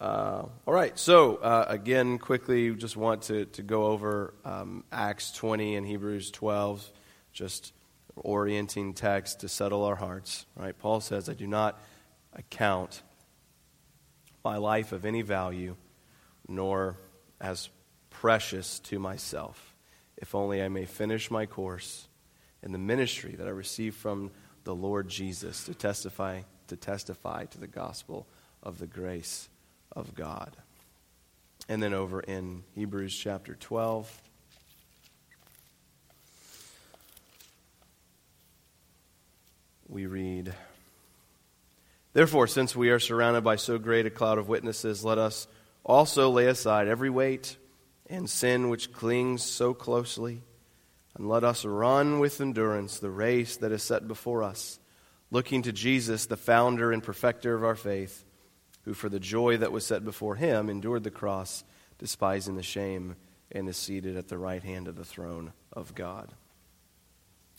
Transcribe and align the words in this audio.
Uh, 0.00 0.44
all 0.64 0.74
right, 0.74 0.96
so 0.96 1.36
uh, 1.36 1.66
again, 1.68 2.18
quickly, 2.18 2.72
just 2.74 2.96
want 2.96 3.22
to, 3.22 3.46
to 3.46 3.62
go 3.62 3.86
over 3.86 4.32
um, 4.44 4.84
Acts 4.92 5.32
20 5.32 5.74
and 5.74 5.84
Hebrews 5.84 6.30
12, 6.30 6.88
just 7.32 7.72
orienting 8.14 8.94
text 8.94 9.40
to 9.40 9.48
settle 9.48 9.82
our 9.84 9.96
hearts. 9.96 10.46
Right? 10.54 10.78
Paul 10.78 11.00
says, 11.00 11.28
I 11.28 11.34
do 11.34 11.48
not 11.48 11.80
account 12.32 13.02
my 14.44 14.56
life 14.56 14.92
of 14.92 15.04
any 15.04 15.22
value, 15.22 15.74
nor 16.46 16.96
as 17.40 17.68
precious 18.08 18.78
to 18.80 19.00
myself, 19.00 19.74
if 20.16 20.32
only 20.32 20.62
I 20.62 20.68
may 20.68 20.84
finish 20.84 21.28
my 21.28 21.46
course 21.46 22.06
in 22.62 22.70
the 22.70 22.78
ministry 22.78 23.34
that 23.36 23.48
I 23.48 23.50
received 23.50 23.96
from 23.96 24.30
the 24.62 24.74
Lord 24.74 25.08
Jesus 25.08 25.64
to 25.64 25.74
testify 25.74 26.42
to 26.68 26.76
testify 26.76 27.46
to 27.46 27.58
the 27.58 27.66
gospel 27.66 28.26
of 28.62 28.78
the 28.78 28.86
grace 28.86 29.48
of 29.92 30.14
God. 30.14 30.56
And 31.68 31.82
then 31.82 31.94
over 31.94 32.20
in 32.20 32.64
Hebrews 32.74 33.14
chapter 33.14 33.54
12. 33.54 34.22
We 39.88 40.06
read, 40.06 40.54
Therefore, 42.12 42.46
since 42.46 42.76
we 42.76 42.90
are 42.90 42.98
surrounded 42.98 43.42
by 43.42 43.56
so 43.56 43.78
great 43.78 44.06
a 44.06 44.10
cloud 44.10 44.38
of 44.38 44.48
witnesses, 44.48 45.04
let 45.04 45.18
us 45.18 45.46
also 45.84 46.30
lay 46.30 46.46
aside 46.46 46.88
every 46.88 47.10
weight 47.10 47.56
and 48.08 48.28
sin 48.28 48.68
which 48.68 48.92
clings 48.92 49.42
so 49.42 49.74
closely, 49.74 50.42
and 51.16 51.28
let 51.28 51.44
us 51.44 51.64
run 51.64 52.18
with 52.18 52.40
endurance 52.40 52.98
the 52.98 53.10
race 53.10 53.56
that 53.58 53.72
is 53.72 53.82
set 53.82 54.08
before 54.08 54.42
us, 54.42 54.78
looking 55.30 55.62
to 55.62 55.72
Jesus, 55.72 56.26
the 56.26 56.36
founder 56.36 56.92
and 56.92 57.02
perfecter 57.02 57.54
of 57.54 57.64
our 57.64 57.76
faith 57.76 58.24
who 58.88 58.94
for 58.94 59.10
the 59.10 59.20
joy 59.20 59.54
that 59.58 59.70
was 59.70 59.84
set 59.84 60.02
before 60.02 60.34
him 60.34 60.70
endured 60.70 61.04
the 61.04 61.10
cross, 61.10 61.62
despising 61.98 62.56
the 62.56 62.62
shame, 62.62 63.16
and 63.52 63.68
is 63.68 63.76
seated 63.76 64.16
at 64.16 64.28
the 64.28 64.38
right 64.38 64.62
hand 64.62 64.88
of 64.88 64.96
the 64.96 65.04
throne 65.04 65.52
of 65.74 65.94
God. 65.94 66.32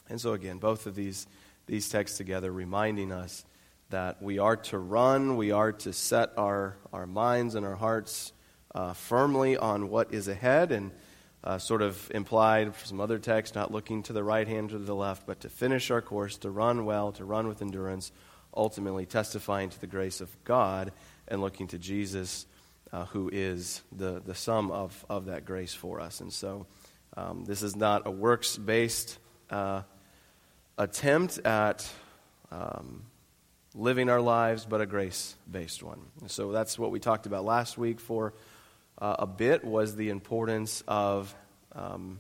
And 0.09 0.19
so, 0.19 0.33
again, 0.33 0.57
both 0.57 0.87
of 0.87 0.95
these, 0.95 1.27
these 1.67 1.87
texts 1.87 2.17
together 2.17 2.51
reminding 2.51 3.11
us 3.11 3.45
that 3.91 4.23
we 4.23 4.39
are 4.39 4.55
to 4.55 4.79
run, 4.79 5.37
we 5.37 5.51
are 5.51 5.71
to 5.71 5.93
set 5.93 6.31
our, 6.35 6.77
our 6.91 7.05
minds 7.05 7.53
and 7.53 7.63
our 7.63 7.75
hearts 7.75 8.33
uh, 8.73 8.93
firmly 8.93 9.55
on 9.55 9.89
what 9.89 10.11
is 10.11 10.27
ahead, 10.27 10.71
and 10.71 10.89
uh, 11.43 11.59
sort 11.59 11.83
of 11.83 12.09
implied 12.09 12.75
for 12.75 12.87
some 12.87 12.99
other 12.99 13.19
texts, 13.19 13.53
not 13.53 13.71
looking 13.71 14.01
to 14.01 14.13
the 14.13 14.23
right 14.23 14.47
hand 14.47 14.71
or 14.71 14.79
to 14.79 14.83
the 14.83 14.95
left, 14.95 15.27
but 15.27 15.41
to 15.41 15.49
finish 15.49 15.91
our 15.91 16.01
course, 16.01 16.39
to 16.39 16.49
run 16.49 16.85
well, 16.85 17.11
to 17.11 17.23
run 17.23 17.47
with 17.47 17.61
endurance, 17.61 18.11
ultimately 18.57 19.05
testifying 19.05 19.69
to 19.69 19.79
the 19.79 19.85
grace 19.85 20.21
of 20.21 20.43
God 20.43 20.91
and 21.29 21.41
looking 21.41 21.67
to 21.67 21.77
Jesus, 21.77 22.45
uh, 22.91 23.05
who 23.05 23.29
is 23.31 23.81
the, 23.91 24.21
the 24.25 24.35
sum 24.35 24.71
of, 24.71 25.05
of 25.09 25.25
that 25.25 25.45
grace 25.45 25.73
for 25.73 25.99
us. 25.99 26.21
And 26.21 26.31
so 26.33 26.65
um, 27.15 27.45
this 27.45 27.61
is 27.61 27.75
not 27.75 28.03
a 28.05 28.11
works 28.11 28.57
based 28.57 29.17
uh, 29.49 29.81
attempt 30.77 31.39
at 31.39 31.89
um, 32.51 33.03
living 33.75 34.09
our 34.09 34.21
lives, 34.21 34.65
but 34.65 34.81
a 34.81 34.85
grace 34.85 35.35
based 35.49 35.83
one. 35.83 36.01
And 36.21 36.31
so 36.31 36.51
that's 36.51 36.79
what 36.79 36.91
we 36.91 36.99
talked 36.99 37.25
about 37.25 37.45
last 37.45 37.77
week 37.77 37.99
for 37.99 38.33
uh, 38.97 39.15
a 39.19 39.27
bit 39.27 39.63
was 39.63 39.95
the 39.95 40.09
importance 40.09 40.83
of 40.87 41.33
um, 41.73 42.19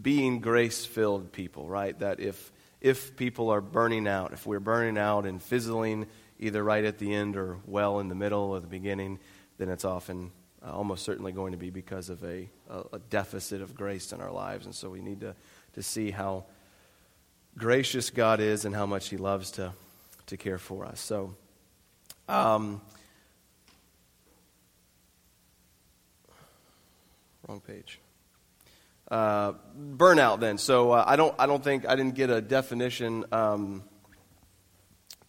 being 0.00 0.40
grace 0.40 0.84
filled 0.84 1.32
people, 1.32 1.68
right? 1.68 1.98
That 1.98 2.20
if 2.20 2.52
if 2.80 3.16
people 3.16 3.48
are 3.48 3.62
burning 3.62 4.06
out, 4.06 4.34
if 4.34 4.46
we're 4.46 4.60
burning 4.60 4.98
out 4.98 5.24
and 5.24 5.42
fizzling 5.42 6.06
either 6.38 6.62
right 6.62 6.84
at 6.84 6.98
the 6.98 7.14
end 7.14 7.36
or 7.36 7.58
well 7.66 8.00
in 8.00 8.08
the 8.08 8.14
middle 8.14 8.50
or 8.50 8.60
the 8.60 8.66
beginning, 8.66 9.18
then 9.58 9.68
it's 9.68 9.84
often 9.84 10.30
uh, 10.64 10.72
almost 10.72 11.04
certainly 11.04 11.32
going 11.32 11.52
to 11.52 11.58
be 11.58 11.70
because 11.70 12.08
of 12.08 12.22
a, 12.24 12.48
a, 12.92 12.98
deficit 13.10 13.60
of 13.60 13.74
grace 13.74 14.12
in 14.12 14.20
our 14.20 14.32
lives. 14.32 14.66
And 14.66 14.74
so 14.74 14.90
we 14.90 15.00
need 15.00 15.20
to, 15.20 15.34
to 15.74 15.82
see 15.82 16.10
how 16.10 16.44
gracious 17.56 18.10
God 18.10 18.40
is 18.40 18.64
and 18.64 18.74
how 18.74 18.86
much 18.86 19.08
He 19.08 19.16
loves 19.16 19.50
to, 19.52 19.72
to 20.26 20.36
care 20.36 20.58
for 20.58 20.84
us. 20.84 21.00
So, 21.00 21.34
um, 22.28 22.80
wrong 27.46 27.60
page. 27.60 28.00
Uh, 29.10 29.52
burnout, 29.78 30.40
then. 30.40 30.56
So 30.56 30.92
uh, 30.92 31.04
I 31.06 31.16
don't, 31.16 31.34
I 31.38 31.46
don't 31.46 31.62
think 31.62 31.86
I 31.86 31.94
didn't 31.94 32.14
get 32.14 32.30
a 32.30 32.40
definition. 32.40 33.26
Um, 33.32 33.82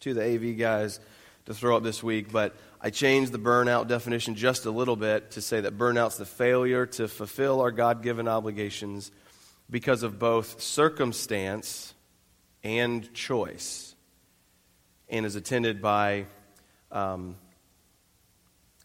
to 0.06 0.14
the 0.14 0.22
AV 0.22 0.56
guys 0.56 1.00
to 1.46 1.54
throw 1.54 1.76
up 1.76 1.82
this 1.82 2.00
week, 2.00 2.30
but 2.30 2.54
I 2.80 2.90
changed 2.90 3.32
the 3.32 3.40
burnout 3.40 3.88
definition 3.88 4.36
just 4.36 4.64
a 4.64 4.70
little 4.70 4.94
bit 4.94 5.32
to 5.32 5.40
say 5.40 5.60
that 5.60 5.76
burnout's 5.76 6.16
the 6.16 6.24
failure 6.24 6.86
to 6.86 7.08
fulfill 7.08 7.60
our 7.60 7.72
God 7.72 8.04
given 8.04 8.28
obligations 8.28 9.10
because 9.68 10.04
of 10.04 10.20
both 10.20 10.62
circumstance 10.62 11.92
and 12.62 13.12
choice, 13.14 13.96
and 15.08 15.26
is 15.26 15.34
attended 15.34 15.82
by 15.82 16.26
um, 16.92 17.34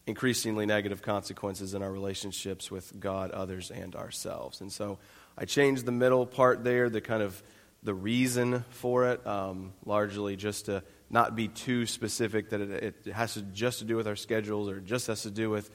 increasingly 0.08 0.66
negative 0.66 1.02
consequences 1.02 1.72
in 1.72 1.82
our 1.84 1.92
relationships 1.92 2.68
with 2.68 2.98
God, 2.98 3.30
others, 3.30 3.70
and 3.70 3.94
ourselves. 3.94 4.60
And 4.60 4.72
so 4.72 4.98
I 5.38 5.44
changed 5.44 5.86
the 5.86 5.92
middle 5.92 6.26
part 6.26 6.64
there, 6.64 6.90
the 6.90 7.00
kind 7.00 7.22
of 7.22 7.40
the 7.84 7.94
reason 7.94 8.64
for 8.70 9.08
it, 9.08 9.24
um, 9.26 9.72
largely 9.84 10.36
just 10.36 10.66
to 10.66 10.82
not 11.12 11.36
be 11.36 11.48
too 11.48 11.86
specific 11.86 12.50
that 12.50 12.60
it, 12.60 12.96
it, 13.06 13.12
has 13.12 13.34
to 13.34 13.42
just 13.42 13.80
to 13.80 13.84
do 13.84 13.96
with 13.96 14.08
our 14.08 14.16
schedules 14.16 14.68
or 14.68 14.80
just 14.80 15.06
has 15.06 15.22
to 15.22 15.30
do 15.30 15.50
with 15.50 15.70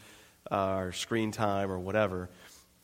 uh, 0.52 0.56
our 0.56 0.92
screen 0.92 1.32
time 1.32 1.72
or 1.72 1.80
whatever, 1.80 2.30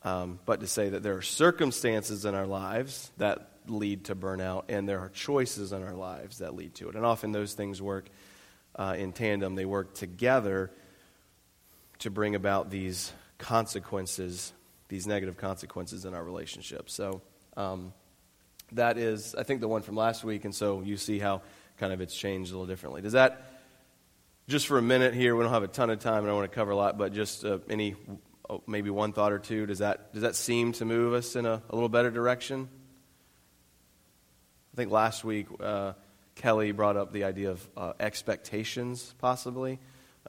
um, 0.04 0.40
but 0.46 0.60
to 0.60 0.68
say 0.68 0.90
that 0.90 1.02
there 1.02 1.16
are 1.18 1.22
circumstances 1.22 2.26
in 2.26 2.36
our 2.36 2.46
lives 2.46 3.12
that 3.18 3.50
lead 3.68 4.06
to 4.06 4.16
burnout 4.16 4.66
and 4.70 4.88
there 4.88 5.00
are 5.00 5.10
choices 5.10 5.72
in 5.72 5.82
our 5.82 5.96
lives 5.96 6.40
that 6.40 6.56
lead 6.56 6.76
to 6.76 6.90
it. 6.90 6.96
And 6.96 7.06
often 7.06 7.32
those 7.32 7.54
things 7.54 7.82
work 7.82 8.08
uh, 8.76 8.96
in 8.98 9.14
tandem, 9.14 9.56
they 9.56 9.66
work 9.66 9.96
together 9.96 10.72
to 12.00 12.12
bring 12.12 12.36
about 12.36 12.70
these 12.70 13.12
consequences, 13.38 14.54
these 14.90 15.08
negative 15.08 15.38
consequences 15.38 16.06
in 16.06 16.14
our 16.14 16.24
relationships. 16.24 16.94
So 16.94 17.22
um, 17.56 17.94
that 18.74 18.98
is, 18.98 19.36
I 19.36 19.44
think, 19.44 19.62
the 19.62 19.68
one 19.68 19.82
from 19.82 19.96
last 19.96 20.24
week, 20.24 20.46
and 20.46 20.54
so 20.54 20.82
you 20.82 20.98
see 20.98 21.20
how 21.20 21.42
kind 21.78 21.94
of 21.94 22.02
it's 22.02 22.16
changed 22.16 22.52
a 22.52 22.54
little 22.54 22.68
differently. 22.68 23.02
Does 23.02 23.14
that, 23.14 23.60
just 24.48 24.68
for 24.68 24.78
a 24.78 24.82
minute 24.82 25.14
here, 25.14 25.36
we 25.36 25.44
don't 25.44 25.54
have 25.54 25.64
a 25.64 25.68
ton 25.68 25.90
of 25.90 26.00
time 26.00 26.24
and 26.24 26.30
I 26.30 26.34
want 26.34 26.50
to 26.50 26.56
cover 26.56 26.72
a 26.72 26.76
lot, 26.76 26.98
but 26.98 27.14
just 27.14 27.46
uh, 27.46 27.60
any, 27.70 27.96
oh, 28.50 28.62
maybe 28.68 28.90
one 28.90 29.14
thought 29.14 29.32
or 29.32 29.40
two, 29.40 29.66
does 29.66 29.80
that, 29.80 30.14
does 30.14 30.24
that 30.24 30.36
seem 30.36 30.74
to 30.74 30.86
move 30.86 31.14
us 31.14 31.36
in 31.36 31.46
a, 31.46 31.62
a 31.70 31.76
little 31.76 31.90
better 31.90 32.12
direction? 32.12 32.70
I 34.74 34.76
think 34.76 34.92
last 34.92 35.24
week 35.24 35.48
uh, 35.60 35.94
Kelly 36.36 36.72
brought 36.72 36.98
up 36.98 37.12
the 37.12 37.26
idea 37.26 37.52
of 37.52 37.68
uh, 37.78 37.94
expectations, 38.00 39.14
possibly. 39.20 39.80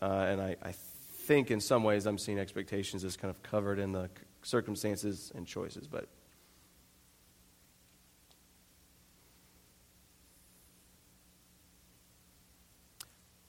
Uh, 0.00 0.06
and 0.06 0.40
I, 0.40 0.56
I 0.62 0.72
think 0.72 1.50
in 1.50 1.60
some 1.60 1.82
ways 1.84 2.06
I'm 2.06 2.18
seeing 2.18 2.38
expectations 2.38 3.04
as 3.04 3.16
kind 3.16 3.30
of 3.30 3.42
covered 3.42 3.78
in 3.78 3.92
the 3.92 4.10
circumstances 4.42 5.32
and 5.34 5.46
choices, 5.46 5.86
but 5.86 6.08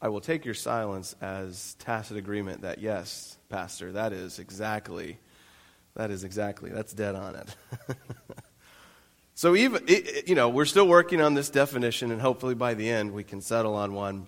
I 0.06 0.08
will 0.08 0.22
take 0.22 0.46
your 0.46 0.54
silence 0.54 1.16
as 1.20 1.74
tacit 1.80 2.16
agreement 2.16 2.62
that 2.62 2.78
yes, 2.78 3.40
pastor, 3.50 3.94
that 3.94 4.14
is 4.14 4.38
exactly 4.38 5.18
that 5.96 6.12
is 6.12 6.24
exactly 6.24 6.70
that's 6.70 6.94
dead 6.94 7.16
on 7.16 7.34
it. 7.34 7.56
so 9.34 9.56
even 9.56 9.82
it, 9.88 10.30
you 10.30 10.36
know, 10.36 10.50
we're 10.50 10.66
still 10.66 10.88
working 10.88 11.22
on 11.22 11.34
this 11.34 11.50
definition 11.50 12.12
and 12.12 12.22
hopefully 12.22 12.54
by 12.54 12.76
the 12.76 12.88
end 12.88 13.14
we 13.14 13.24
can 13.24 13.42
settle 13.42 13.74
on 13.74 13.96
one. 13.96 14.28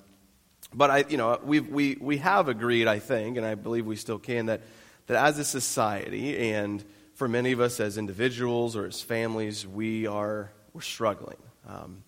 But 0.73 0.89
I 0.89 1.05
you 1.09 1.17
know, 1.17 1.39
we 1.43 1.59
we 1.59 1.95
we 2.01 2.17
have 2.17 2.49
agreed, 2.49 2.87
I 2.87 2.97
think, 2.97 3.37
and 3.37 3.45
I 3.45 3.53
believe 3.53 3.85
we 3.85 3.97
still 3.97 4.17
can 4.17 4.47
that 4.47 4.61
that 5.05 5.23
as 5.23 5.37
a 5.37 5.45
society 5.45 6.53
and 6.53 6.83
for 7.13 7.27
many 7.27 7.51
of 7.51 7.59
us 7.61 7.79
as 7.79 7.99
individuals 7.99 8.75
or 8.75 8.87
as 8.87 8.99
families, 8.99 9.67
we 9.67 10.07
are 10.07 10.51
we're 10.73 10.81
struggling. 10.81 11.37
Um, 11.67 12.01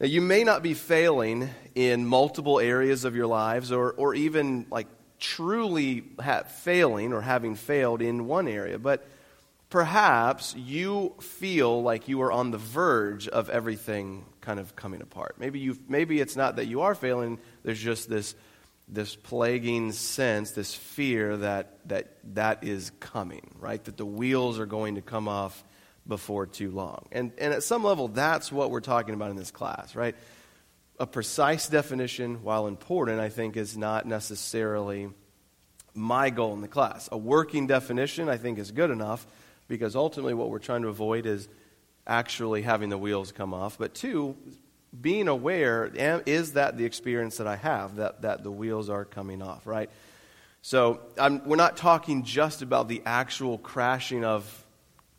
now, 0.00 0.06
you 0.06 0.20
may 0.20 0.44
not 0.44 0.62
be 0.62 0.74
failing 0.74 1.50
in 1.74 2.06
multiple 2.06 2.60
areas 2.60 3.04
of 3.04 3.16
your 3.16 3.26
lives 3.26 3.72
or, 3.72 3.92
or 3.92 4.14
even 4.14 4.66
like 4.70 4.86
truly 5.18 6.04
failing 6.46 7.12
or 7.12 7.20
having 7.20 7.56
failed 7.56 8.00
in 8.00 8.26
one 8.26 8.46
area, 8.46 8.78
but 8.78 9.06
perhaps 9.70 10.54
you 10.56 11.14
feel 11.20 11.82
like 11.82 12.06
you 12.06 12.22
are 12.22 12.30
on 12.30 12.52
the 12.52 12.58
verge 12.58 13.26
of 13.26 13.50
everything 13.50 14.24
kind 14.40 14.60
of 14.60 14.76
coming 14.76 15.02
apart. 15.02 15.34
Maybe, 15.38 15.58
you 15.58 15.76
maybe 15.88 16.20
it's 16.20 16.36
not 16.36 16.56
that 16.56 16.66
you 16.66 16.82
are 16.82 16.94
failing, 16.94 17.38
there's 17.64 17.80
just 17.80 18.08
this, 18.08 18.36
this 18.86 19.16
plaguing 19.16 19.90
sense, 19.90 20.52
this 20.52 20.74
fear 20.74 21.36
that, 21.38 21.80
that 21.88 22.18
that 22.34 22.62
is 22.62 22.92
coming, 23.00 23.50
right? 23.58 23.82
That 23.84 23.96
the 23.96 24.06
wheels 24.06 24.58
are 24.60 24.66
going 24.66 24.94
to 24.94 25.02
come 25.02 25.26
off 25.26 25.64
before 26.08 26.46
too 26.46 26.70
long. 26.70 27.06
And, 27.12 27.32
and 27.38 27.52
at 27.52 27.62
some 27.62 27.84
level, 27.84 28.08
that's 28.08 28.50
what 28.50 28.70
we're 28.70 28.80
talking 28.80 29.14
about 29.14 29.30
in 29.30 29.36
this 29.36 29.50
class, 29.50 29.94
right? 29.94 30.16
a 30.98 31.06
precise 31.06 31.68
definition, 31.68 32.42
while 32.42 32.66
important, 32.66 33.20
I 33.20 33.28
think 33.28 33.56
is 33.56 33.76
not 33.76 34.06
necessarily 34.06 35.08
my 35.94 36.30
goal 36.30 36.54
in 36.54 36.60
the 36.60 36.68
class. 36.68 37.08
A 37.12 37.18
working 37.18 37.66
definition, 37.66 38.28
I 38.28 38.36
think, 38.36 38.58
is 38.58 38.70
good 38.72 38.90
enough 38.90 39.26
because 39.68 39.94
ultimately 39.94 40.34
what 40.34 40.50
we're 40.50 40.58
trying 40.58 40.82
to 40.82 40.88
avoid 40.88 41.26
is 41.26 41.48
actually 42.06 42.62
having 42.62 42.88
the 42.88 42.98
wheels 42.98 43.32
come 43.32 43.54
off. 43.54 43.78
But 43.78 43.94
two, 43.94 44.36
being 44.98 45.28
aware 45.28 45.86
is 45.94 46.54
that 46.54 46.76
the 46.76 46.84
experience 46.84 47.36
that 47.36 47.46
I 47.46 47.56
have, 47.56 47.96
that, 47.96 48.22
that 48.22 48.42
the 48.42 48.50
wheels 48.50 48.88
are 48.88 49.04
coming 49.04 49.42
off, 49.42 49.66
right? 49.66 49.90
So 50.62 51.00
I'm, 51.16 51.46
we're 51.46 51.56
not 51.56 51.76
talking 51.76 52.24
just 52.24 52.62
about 52.62 52.88
the 52.88 53.02
actual 53.06 53.58
crashing 53.58 54.24
of, 54.24 54.66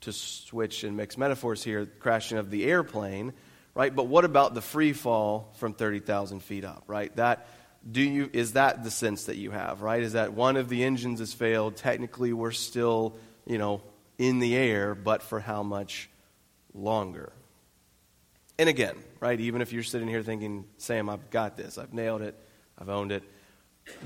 to 0.01 0.13
switch 0.13 0.83
and 0.83 0.95
mix 0.95 1.17
metaphors 1.17 1.63
here, 1.63 1.85
crashing 1.85 2.37
of 2.37 2.49
the 2.49 2.65
airplane, 2.65 3.33
right? 3.73 3.95
But 3.95 4.07
what 4.07 4.25
about 4.25 4.53
the 4.53 4.61
free 4.61 4.93
fall 4.93 5.53
from 5.57 5.73
30,000 5.73 6.41
feet 6.41 6.65
up, 6.65 6.83
right? 6.87 7.13
That, 7.15 7.47
do 7.89 8.01
you, 8.01 8.29
is 8.33 8.53
that 8.53 8.83
the 8.83 8.91
sense 8.91 9.25
that 9.25 9.37
you 9.37 9.51
have, 9.51 9.81
right? 9.81 10.01
Is 10.01 10.13
that 10.13 10.33
one 10.33 10.57
of 10.57 10.69
the 10.69 10.83
engines 10.83 11.19
has 11.19 11.33
failed? 11.33 11.75
Technically, 11.75 12.33
we're 12.33 12.51
still, 12.51 13.15
you 13.45 13.57
know, 13.57 13.81
in 14.17 14.39
the 14.39 14.55
air, 14.55 14.95
but 14.95 15.21
for 15.21 15.39
how 15.39 15.63
much 15.63 16.09
longer? 16.73 17.31
And 18.57 18.67
again, 18.67 18.95
right, 19.19 19.39
even 19.39 19.61
if 19.61 19.71
you're 19.71 19.83
sitting 19.83 20.07
here 20.07 20.23
thinking, 20.23 20.65
Sam, 20.77 21.09
I've 21.09 21.29
got 21.29 21.55
this, 21.55 21.77
I've 21.77 21.93
nailed 21.93 22.21
it, 22.21 22.35
I've 22.77 22.89
owned 22.89 23.11
it, 23.11 23.23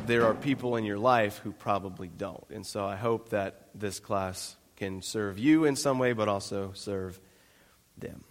there 0.06 0.26
are 0.26 0.34
people 0.34 0.76
in 0.76 0.86
your 0.86 0.98
life 0.98 1.40
who 1.40 1.52
probably 1.52 2.08
don't. 2.08 2.46
And 2.52 2.66
so 2.66 2.86
I 2.86 2.96
hope 2.96 3.30
that 3.30 3.70
this 3.76 4.00
class 4.00 4.56
can 4.84 5.02
serve 5.02 5.40
you 5.40 5.64
in 5.64 5.76
some 5.76 5.98
way, 5.98 6.12
but 6.14 6.28
also 6.28 6.72
serve 6.74 7.20
them. 7.98 8.24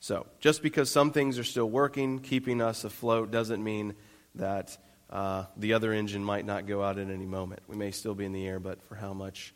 So, 0.00 0.26
just 0.40 0.62
because 0.62 0.90
some 0.90 1.10
things 1.10 1.38
are 1.38 1.44
still 1.44 1.68
working, 1.68 2.20
keeping 2.20 2.62
us 2.62 2.84
afloat, 2.84 3.30
doesn't 3.30 3.62
mean 3.62 3.94
that 4.36 4.78
uh, 5.10 5.44
the 5.56 5.74
other 5.74 5.92
engine 5.92 6.24
might 6.24 6.46
not 6.46 6.66
go 6.66 6.82
out 6.82 6.98
at 6.98 7.10
any 7.10 7.26
moment. 7.26 7.62
We 7.68 7.76
may 7.76 7.90
still 7.90 8.14
be 8.14 8.24
in 8.24 8.32
the 8.32 8.46
air, 8.46 8.58
but 8.58 8.82
for 8.84 8.94
how 8.94 9.12
much 9.12 9.54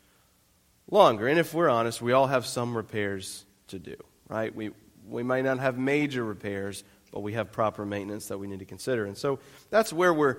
longer? 0.90 1.28
And 1.28 1.38
if 1.38 1.54
we're 1.54 1.70
honest, 1.70 2.02
we 2.02 2.12
all 2.12 2.26
have 2.26 2.44
some 2.44 2.76
repairs 2.76 3.44
to 3.68 3.78
do, 3.78 3.96
right? 4.28 4.54
We, 4.54 4.70
we 5.08 5.22
might 5.22 5.44
not 5.44 5.60
have 5.60 5.78
major 5.78 6.24
repairs, 6.24 6.84
but 7.10 7.20
we 7.20 7.34
have 7.34 7.52
proper 7.52 7.86
maintenance 7.86 8.26
that 8.28 8.38
we 8.38 8.48
need 8.48 8.58
to 8.58 8.64
consider. 8.64 9.06
And 9.06 9.16
so 9.16 9.38
that's 9.70 9.92
where 9.92 10.12
we're 10.12 10.38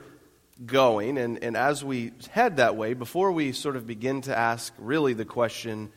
going. 0.65 1.17
And, 1.17 1.43
and 1.43 1.57
as 1.57 1.83
we 1.83 2.11
head 2.31 2.57
that 2.57 2.75
way, 2.75 2.93
before 2.93 3.31
we 3.31 3.51
sort 3.51 3.75
of 3.75 3.87
begin 3.87 4.21
to 4.21 4.37
ask 4.37 4.73
really 4.77 5.13
the 5.13 5.25
question, 5.25 5.91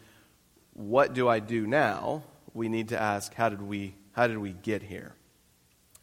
what 0.73 1.15
do 1.15 1.29
I 1.29 1.41
do 1.41 1.67
now? 1.67 2.23
We 2.53 2.69
need 2.69 2.89
to 2.89 3.01
ask, 3.01 3.35
how 3.35 3.49
did 3.49 3.63
we, 3.63 3.95
how 4.13 4.27
did 4.27 4.39
we 4.39 4.53
get 4.53 4.83
here? 4.83 5.15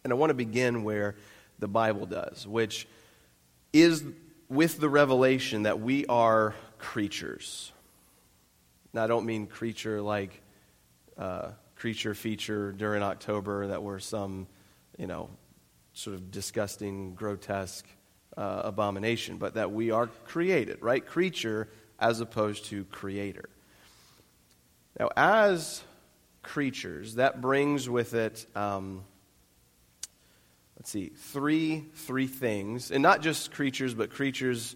And 0.03 0.12
I 0.12 0.15
want 0.15 0.30
to 0.30 0.36
begin 0.36 0.83
where 0.83 1.15
the 1.59 1.68
Bible 1.68 2.06
does, 2.06 2.48
which 2.48 2.88
is 3.74 4.03
with 4.50 4.80
the 4.80 4.89
revelation 4.89 5.63
that 5.63 5.80
we 5.80 6.06
are 6.07 6.56
creatures. 6.77 7.71
Now, 8.94 9.03
I 9.03 9.07
don't 9.07 9.25
mean 9.25 9.48
creature 9.48 10.01
like 10.01 10.42
uh, 11.18 11.51
creature 11.75 12.13
feature 12.13 12.71
during 12.71 13.03
October 13.03 13.68
that 13.68 13.81
were 13.81 14.00
some, 14.00 14.48
you 14.98 15.07
know, 15.07 15.30
sort 15.94 16.15
of 16.15 16.31
disgusting, 16.31 17.13
grotesque 17.15 17.86
uh, 18.38 18.62
abomination, 18.66 19.38
but 19.38 19.56
that 19.56 19.72
we 19.72 19.92
are 19.92 20.07
created, 20.25 20.81
right? 20.81 21.06
Creature 21.06 21.68
as 22.00 22.19
opposed 22.19 22.66
to 22.66 22.86
creator. 22.86 23.50
Now, 25.00 25.10
as 25.16 25.81
creatures, 26.44 27.16
that 27.16 27.42
brings 27.42 27.89
with 27.89 28.13
it, 28.13 28.45
um, 28.56 29.04
let's 30.78 30.89
see, 30.89 31.12
three, 31.16 31.86
three 31.94 32.28
things. 32.28 32.92
And 32.92 33.04
not 33.04 33.22
just 33.22 33.51
creatures, 33.51 33.94
but 33.94 34.10
creatures 34.10 34.75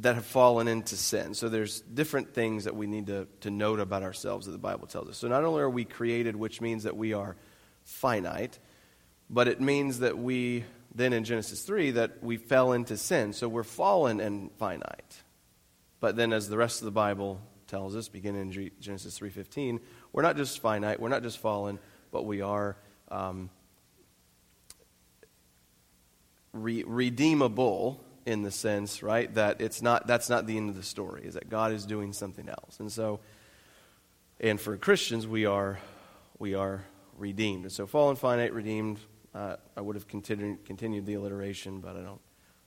that 0.00 0.16
have 0.16 0.26
fallen 0.26 0.68
into 0.68 0.96
sin. 0.96 1.32
So 1.34 1.48
there's 1.48 1.80
different 1.80 2.34
things 2.34 2.64
that 2.64 2.76
we 2.76 2.86
need 2.86 3.06
to, 3.06 3.26
to 3.40 3.50
note 3.50 3.80
about 3.80 4.02
ourselves 4.02 4.46
that 4.46 4.52
the 4.52 4.58
Bible 4.58 4.86
tells 4.86 5.08
us. 5.08 5.16
So 5.16 5.28
not 5.28 5.44
only 5.44 5.62
are 5.62 5.70
we 5.70 5.84
created, 5.84 6.36
which 6.36 6.60
means 6.60 6.82
that 6.82 6.96
we 6.96 7.14
are 7.14 7.36
finite, 7.84 8.58
but 9.30 9.48
it 9.48 9.60
means 9.60 10.00
that 10.00 10.18
we, 10.18 10.64
then 10.98 11.12
in 11.12 11.24
Genesis 11.24 11.62
3, 11.62 11.92
that 11.92 12.22
we 12.22 12.36
fell 12.36 12.72
into 12.72 12.96
sin. 12.96 13.32
So 13.32 13.48
we're 13.48 13.62
fallen 13.62 14.20
and 14.20 14.50
finite. 14.58 15.22
But 16.00 16.16
then 16.16 16.32
as 16.32 16.48
the 16.48 16.56
rest 16.56 16.80
of 16.80 16.84
the 16.84 16.90
Bible 16.92 17.40
tells 17.66 17.96
us, 17.96 18.08
beginning 18.08 18.52
in 18.52 18.70
Genesis 18.80 19.18
3.15, 19.18 19.80
we're 20.12 20.22
not 20.22 20.36
just 20.36 20.60
finite, 20.60 21.00
we're 21.00 21.08
not 21.08 21.22
just 21.22 21.38
fallen, 21.38 21.78
but 22.10 22.24
we 22.24 22.40
are 22.40 22.76
um, 23.10 23.50
re- 26.52 26.84
redeemable 26.86 28.04
in 28.26 28.42
the 28.42 28.50
sense, 28.50 29.02
right, 29.02 29.32
that 29.34 29.60
it's 29.60 29.80
not, 29.80 30.06
that's 30.06 30.28
not 30.28 30.46
the 30.46 30.56
end 30.56 30.68
of 30.68 30.76
the 30.76 30.82
story, 30.82 31.22
is 31.24 31.34
that 31.34 31.48
God 31.48 31.72
is 31.72 31.86
doing 31.86 32.12
something 32.12 32.48
else. 32.48 32.78
And 32.78 32.92
so, 32.92 33.20
and 34.40 34.60
for 34.60 34.76
Christians, 34.76 35.26
we 35.26 35.46
are, 35.46 35.78
we 36.38 36.54
are 36.54 36.84
redeemed. 37.16 37.64
And 37.64 37.72
so, 37.72 37.86
fallen, 37.86 38.16
finite, 38.16 38.52
redeemed, 38.52 38.98
uh, 39.34 39.56
I 39.76 39.80
would 39.80 39.96
have 39.96 40.08
continued, 40.08 40.64
continued 40.64 41.06
the 41.06 41.14
alliteration, 41.14 41.80
but 41.80 41.96
I 41.96 42.00
don't, 42.00 42.20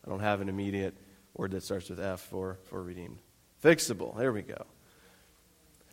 I 0.05 0.09
don't 0.09 0.19
have 0.19 0.41
an 0.41 0.49
immediate 0.49 0.95
word 1.35 1.51
that 1.51 1.63
starts 1.63 1.89
with 1.89 1.99
F 1.99 2.21
for, 2.21 2.59
for 2.65 2.81
redeemed. 2.81 3.17
Fixable, 3.63 4.17
there 4.17 4.31
we 4.31 4.41
go. 4.41 4.65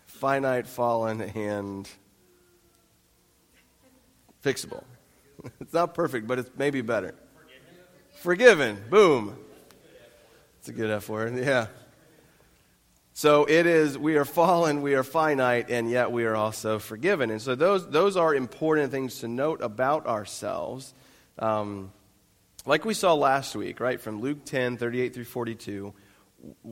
Finite, 0.06 0.66
fallen, 0.66 1.20
and 1.20 1.88
fixable. 4.42 4.84
it's 5.60 5.72
not 5.72 5.94
perfect, 5.94 6.26
but 6.26 6.38
it's 6.38 6.50
maybe 6.56 6.80
better. 6.80 7.14
Forgiven. 8.20 8.76
Forgiven. 8.76 8.90
Boom. 8.90 9.38
It's 10.58 10.68
a 10.68 10.72
good 10.72 10.90
F 10.90 11.08
word, 11.08 11.36
yeah. 11.36 11.68
So 13.18 13.46
it 13.46 13.66
is, 13.66 13.98
we 13.98 14.16
are 14.16 14.24
fallen, 14.24 14.80
we 14.80 14.94
are 14.94 15.02
finite, 15.02 15.70
and 15.70 15.90
yet 15.90 16.12
we 16.12 16.24
are 16.24 16.36
also 16.36 16.78
forgiven. 16.78 17.32
And 17.32 17.42
so 17.42 17.56
those, 17.56 17.84
those 17.90 18.16
are 18.16 18.32
important 18.32 18.92
things 18.92 19.18
to 19.22 19.26
note 19.26 19.60
about 19.60 20.06
ourselves. 20.06 20.94
Um, 21.36 21.92
like 22.64 22.84
we 22.84 22.94
saw 22.94 23.14
last 23.14 23.56
week, 23.56 23.80
right, 23.80 24.00
from 24.00 24.20
Luke 24.20 24.44
10, 24.44 24.76
38 24.76 25.14
through 25.14 25.24
42, 25.24 25.92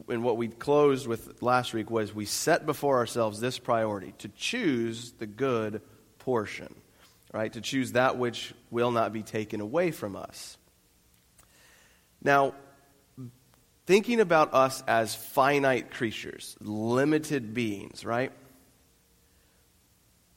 and 0.09 0.23
what 0.23 0.37
we 0.37 0.47
closed 0.47 1.09
with 1.09 1.43
last 1.43 1.75
week 1.75 1.91
was 1.91 2.15
we 2.15 2.27
set 2.27 2.65
before 2.65 2.99
ourselves 2.99 3.41
this 3.41 3.59
priority 3.59 4.15
to 4.19 4.29
choose 4.29 5.15
the 5.19 5.27
good 5.27 5.83
portion, 6.21 6.73
right, 7.35 7.53
to 7.55 7.61
choose 7.61 7.91
that 7.91 8.19
which 8.19 8.55
will 8.71 8.93
not 8.93 9.13
be 9.13 9.25
taken 9.25 9.61
away 9.61 9.91
from 9.91 10.15
us. 10.15 10.59
Now, 12.23 12.55
thinking 13.87 14.21
about 14.21 14.53
us 14.53 14.83
as 14.87 15.15
finite 15.15 15.93
creatures, 15.93 16.57
limited 16.61 17.55
beings, 17.55 18.05
right? 18.05 18.33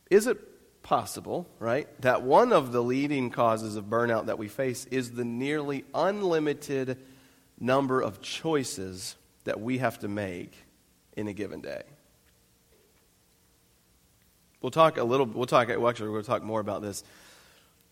Is 0.10 0.28
it 0.28 0.38
possible, 0.84 1.48
right, 1.60 1.88
that 2.02 2.22
one 2.22 2.54
of 2.54 2.72
the 2.72 2.82
leading 2.82 3.32
causes 3.32 3.76
of 3.76 3.86
burnout 3.86 4.28
that 4.28 4.38
we 4.38 4.48
face 4.48 4.86
is 4.86 5.12
the 5.12 5.26
nearly 5.26 5.84
unlimited 5.94 6.98
number 7.60 8.02
of 8.02 8.22
choices 8.22 9.16
that 9.44 9.60
we 9.60 9.80
have 9.80 10.00
to 10.00 10.08
make 10.08 10.54
in 11.18 11.28
a 11.28 11.34
given 11.34 11.62
day? 11.62 11.84
We'll 14.62 14.72
talk 14.72 14.98
a 14.98 15.04
little, 15.04 15.26
we'll 15.26 15.46
talk, 15.46 15.70
well, 15.70 15.88
actually, 15.88 16.10
we're 16.10 16.16
going 16.16 16.26
to 16.26 16.30
talk 16.30 16.44
more 16.44 16.60
about 16.60 16.82
this 16.82 17.04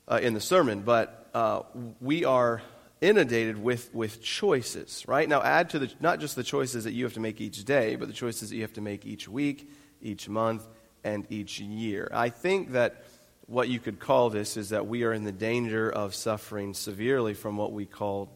uh, 0.08 0.20
in 0.22 0.34
the 0.34 0.42
sermon, 0.42 0.82
but 0.82 1.30
uh, 1.34 1.62
we 2.02 2.26
are 2.26 2.62
inundated 3.02 3.62
with, 3.62 3.94
with 3.94 4.22
choices, 4.22 5.04
right? 5.08 5.28
Now, 5.28 5.42
add 5.42 5.70
to 5.72 5.80
the, 5.80 5.92
not 6.00 6.20
just 6.20 6.36
the 6.36 6.44
choices 6.44 6.84
that 6.84 6.94
you 6.94 7.04
have 7.04 7.14
to 7.14 7.20
make 7.20 7.40
each 7.42 7.64
day, 7.66 7.96
but 7.96 8.08
the 8.08 8.14
choices 8.14 8.50
that 8.50 8.56
you 8.56 8.64
have 8.64 8.74
to 8.74 8.82
make 8.82 9.06
each 9.06 9.28
week, 9.28 9.70
each 10.02 10.28
month, 10.28 10.68
and 11.04 11.26
each 11.30 11.60
year. 11.60 12.10
I 12.12 12.30
think 12.30 12.72
that 12.72 13.04
what 13.46 13.70
you 13.70 13.80
could 13.80 14.00
call 14.00 14.30
this 14.30 14.58
is 14.58 14.70
that 14.70 14.88
we 14.88 15.04
are 15.04 15.14
in 15.14 15.24
the 15.24 15.32
danger 15.32 15.90
of 15.90 16.16
suffering 16.16 16.74
severely 16.74 17.34
from 17.34 17.56
what 17.56 17.72
we 17.72 17.86
call, 17.86 18.30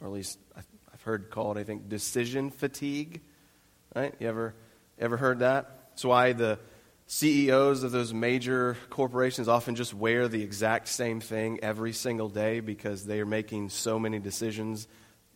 or 0.00 0.06
at 0.06 0.12
least 0.12 0.38
I've 0.56 1.04
heard 1.04 1.30
called, 1.30 1.56
I 1.56 1.64
think, 1.64 1.88
decision 1.88 2.50
fatigue. 2.50 3.22
Right? 3.94 4.14
You 4.18 4.28
ever, 4.28 4.54
ever 4.98 5.16
heard 5.16 5.38
that? 5.38 5.90
That's 5.90 6.04
why 6.04 6.32
the 6.32 6.58
CEOs 7.12 7.82
of 7.82 7.90
those 7.90 8.14
major 8.14 8.76
corporations 8.88 9.48
often 9.48 9.74
just 9.74 9.92
wear 9.92 10.28
the 10.28 10.40
exact 10.40 10.86
same 10.86 11.20
thing 11.20 11.58
every 11.60 11.92
single 11.92 12.28
day 12.28 12.60
because 12.60 13.04
they 13.04 13.18
are 13.20 13.26
making 13.26 13.68
so 13.68 13.98
many 13.98 14.20
decisions 14.20 14.86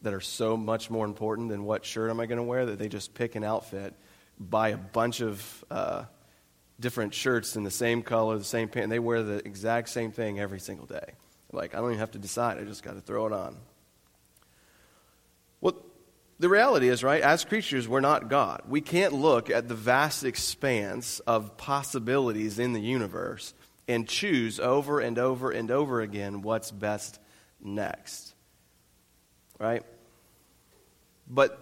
that 0.02 0.14
are 0.14 0.20
so 0.20 0.56
much 0.56 0.88
more 0.88 1.04
important 1.04 1.48
than 1.48 1.64
what 1.64 1.84
shirt 1.84 2.10
am 2.10 2.20
I 2.20 2.26
going 2.26 2.36
to 2.36 2.44
wear 2.44 2.66
that 2.66 2.78
they 2.78 2.86
just 2.86 3.12
pick 3.12 3.34
an 3.34 3.42
outfit, 3.42 3.92
buy 4.38 4.68
a 4.68 4.76
bunch 4.76 5.20
of 5.20 5.64
uh, 5.68 6.04
different 6.78 7.12
shirts 7.12 7.56
in 7.56 7.64
the 7.64 7.72
same 7.72 8.02
color, 8.02 8.38
the 8.38 8.44
same 8.44 8.68
pant, 8.68 8.84
and 8.84 8.92
they 8.92 9.00
wear 9.00 9.24
the 9.24 9.44
exact 9.44 9.88
same 9.88 10.12
thing 10.12 10.38
every 10.38 10.60
single 10.60 10.86
day. 10.86 11.14
Like, 11.50 11.74
I 11.74 11.78
don't 11.78 11.88
even 11.88 11.98
have 11.98 12.12
to 12.12 12.20
decide, 12.20 12.58
I 12.58 12.62
just 12.62 12.84
got 12.84 12.94
to 12.94 13.00
throw 13.00 13.26
it 13.26 13.32
on. 13.32 13.56
The 16.40 16.48
reality 16.48 16.88
is, 16.88 17.04
right, 17.04 17.22
as 17.22 17.44
creatures, 17.44 17.88
we're 17.88 18.00
not 18.00 18.28
God. 18.28 18.62
We 18.68 18.80
can't 18.80 19.12
look 19.12 19.50
at 19.50 19.68
the 19.68 19.74
vast 19.74 20.24
expanse 20.24 21.20
of 21.20 21.56
possibilities 21.56 22.58
in 22.58 22.72
the 22.72 22.80
universe 22.80 23.54
and 23.86 24.08
choose 24.08 24.58
over 24.58 24.98
and 24.98 25.18
over 25.18 25.50
and 25.50 25.70
over 25.70 26.00
again 26.00 26.42
what's 26.42 26.70
best 26.70 27.20
next. 27.60 28.34
Right? 29.60 29.84
But 31.28 31.60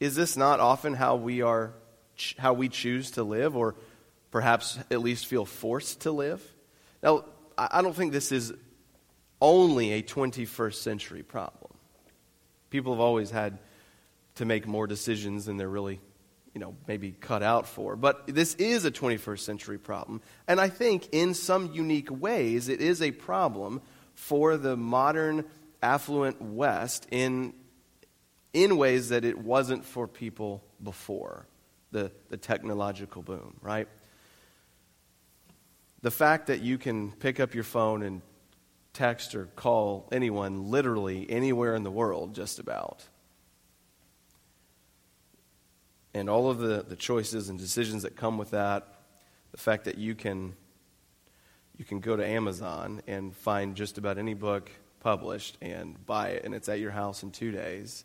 is 0.00 0.14
this 0.14 0.36
not 0.36 0.60
often 0.60 0.94
how 0.94 1.16
we 1.16 1.42
are 1.42 1.74
how 2.38 2.52
we 2.52 2.68
choose 2.68 3.12
to 3.12 3.24
live 3.24 3.56
or 3.56 3.74
perhaps 4.30 4.78
at 4.90 5.00
least 5.00 5.26
feel 5.26 5.44
forced 5.44 6.00
to 6.02 6.12
live? 6.12 6.42
Now, 7.02 7.24
I 7.58 7.82
don't 7.82 7.94
think 7.94 8.12
this 8.12 8.32
is 8.32 8.52
only 9.40 9.92
a 9.92 10.02
21st 10.02 10.74
century 10.74 11.22
problem. 11.22 11.72
People 12.70 12.94
have 12.94 13.00
always 13.00 13.30
had 13.30 13.58
to 14.36 14.44
make 14.44 14.66
more 14.66 14.86
decisions 14.86 15.44
than 15.44 15.56
they're 15.56 15.68
really, 15.68 16.00
you 16.54 16.60
know, 16.60 16.76
maybe 16.86 17.12
cut 17.12 17.42
out 17.42 17.66
for. 17.66 17.96
But 17.96 18.26
this 18.26 18.54
is 18.54 18.84
a 18.84 18.90
21st 18.90 19.40
century 19.40 19.78
problem. 19.78 20.20
And 20.48 20.60
I 20.60 20.68
think 20.68 21.08
in 21.12 21.34
some 21.34 21.72
unique 21.72 22.10
ways, 22.10 22.68
it 22.68 22.80
is 22.80 23.00
a 23.00 23.10
problem 23.12 23.80
for 24.14 24.56
the 24.56 24.76
modern 24.76 25.44
affluent 25.82 26.40
West 26.40 27.06
in, 27.10 27.52
in 28.52 28.76
ways 28.76 29.10
that 29.10 29.24
it 29.24 29.38
wasn't 29.38 29.84
for 29.84 30.08
people 30.08 30.64
before 30.82 31.46
the, 31.92 32.10
the 32.28 32.36
technological 32.36 33.22
boom, 33.22 33.54
right? 33.60 33.88
The 36.02 36.10
fact 36.10 36.48
that 36.48 36.60
you 36.60 36.76
can 36.76 37.12
pick 37.12 37.40
up 37.40 37.54
your 37.54 37.64
phone 37.64 38.02
and 38.02 38.20
text 38.92 39.34
or 39.34 39.46
call 39.56 40.08
anyone 40.12 40.70
literally 40.70 41.28
anywhere 41.30 41.74
in 41.74 41.82
the 41.82 41.90
world, 41.90 42.34
just 42.34 42.58
about. 42.58 43.04
And 46.14 46.30
all 46.30 46.48
of 46.48 46.58
the, 46.58 46.84
the 46.86 46.96
choices 46.96 47.48
and 47.48 47.58
decisions 47.58 48.04
that 48.04 48.16
come 48.16 48.38
with 48.38 48.52
that, 48.52 48.86
the 49.50 49.58
fact 49.58 49.84
that 49.84 49.98
you 49.98 50.14
can 50.14 50.54
you 51.76 51.84
can 51.84 51.98
go 51.98 52.16
to 52.16 52.24
Amazon 52.24 53.02
and 53.08 53.34
find 53.34 53.74
just 53.74 53.98
about 53.98 54.16
any 54.16 54.34
book 54.34 54.70
published 55.00 55.58
and 55.60 56.06
buy 56.06 56.28
it, 56.28 56.44
and 56.44 56.54
it's 56.54 56.68
at 56.68 56.78
your 56.78 56.92
house 56.92 57.24
in 57.24 57.32
two 57.32 57.50
days. 57.50 58.04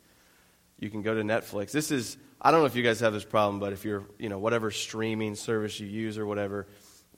You 0.80 0.90
can 0.90 1.02
go 1.02 1.14
to 1.14 1.22
Netflix. 1.22 1.70
This 1.70 1.92
is 1.92 2.16
I 2.42 2.50
don't 2.50 2.60
know 2.60 2.66
if 2.66 2.74
you 2.74 2.82
guys 2.82 3.00
have 3.00 3.12
this 3.12 3.24
problem, 3.24 3.60
but 3.60 3.72
if 3.72 3.84
you're 3.84 4.04
you 4.18 4.28
know 4.28 4.38
whatever 4.38 4.70
streaming 4.70 5.34
service 5.36 5.78
you 5.78 5.86
use 5.86 6.18
or 6.18 6.26
whatever, 6.26 6.66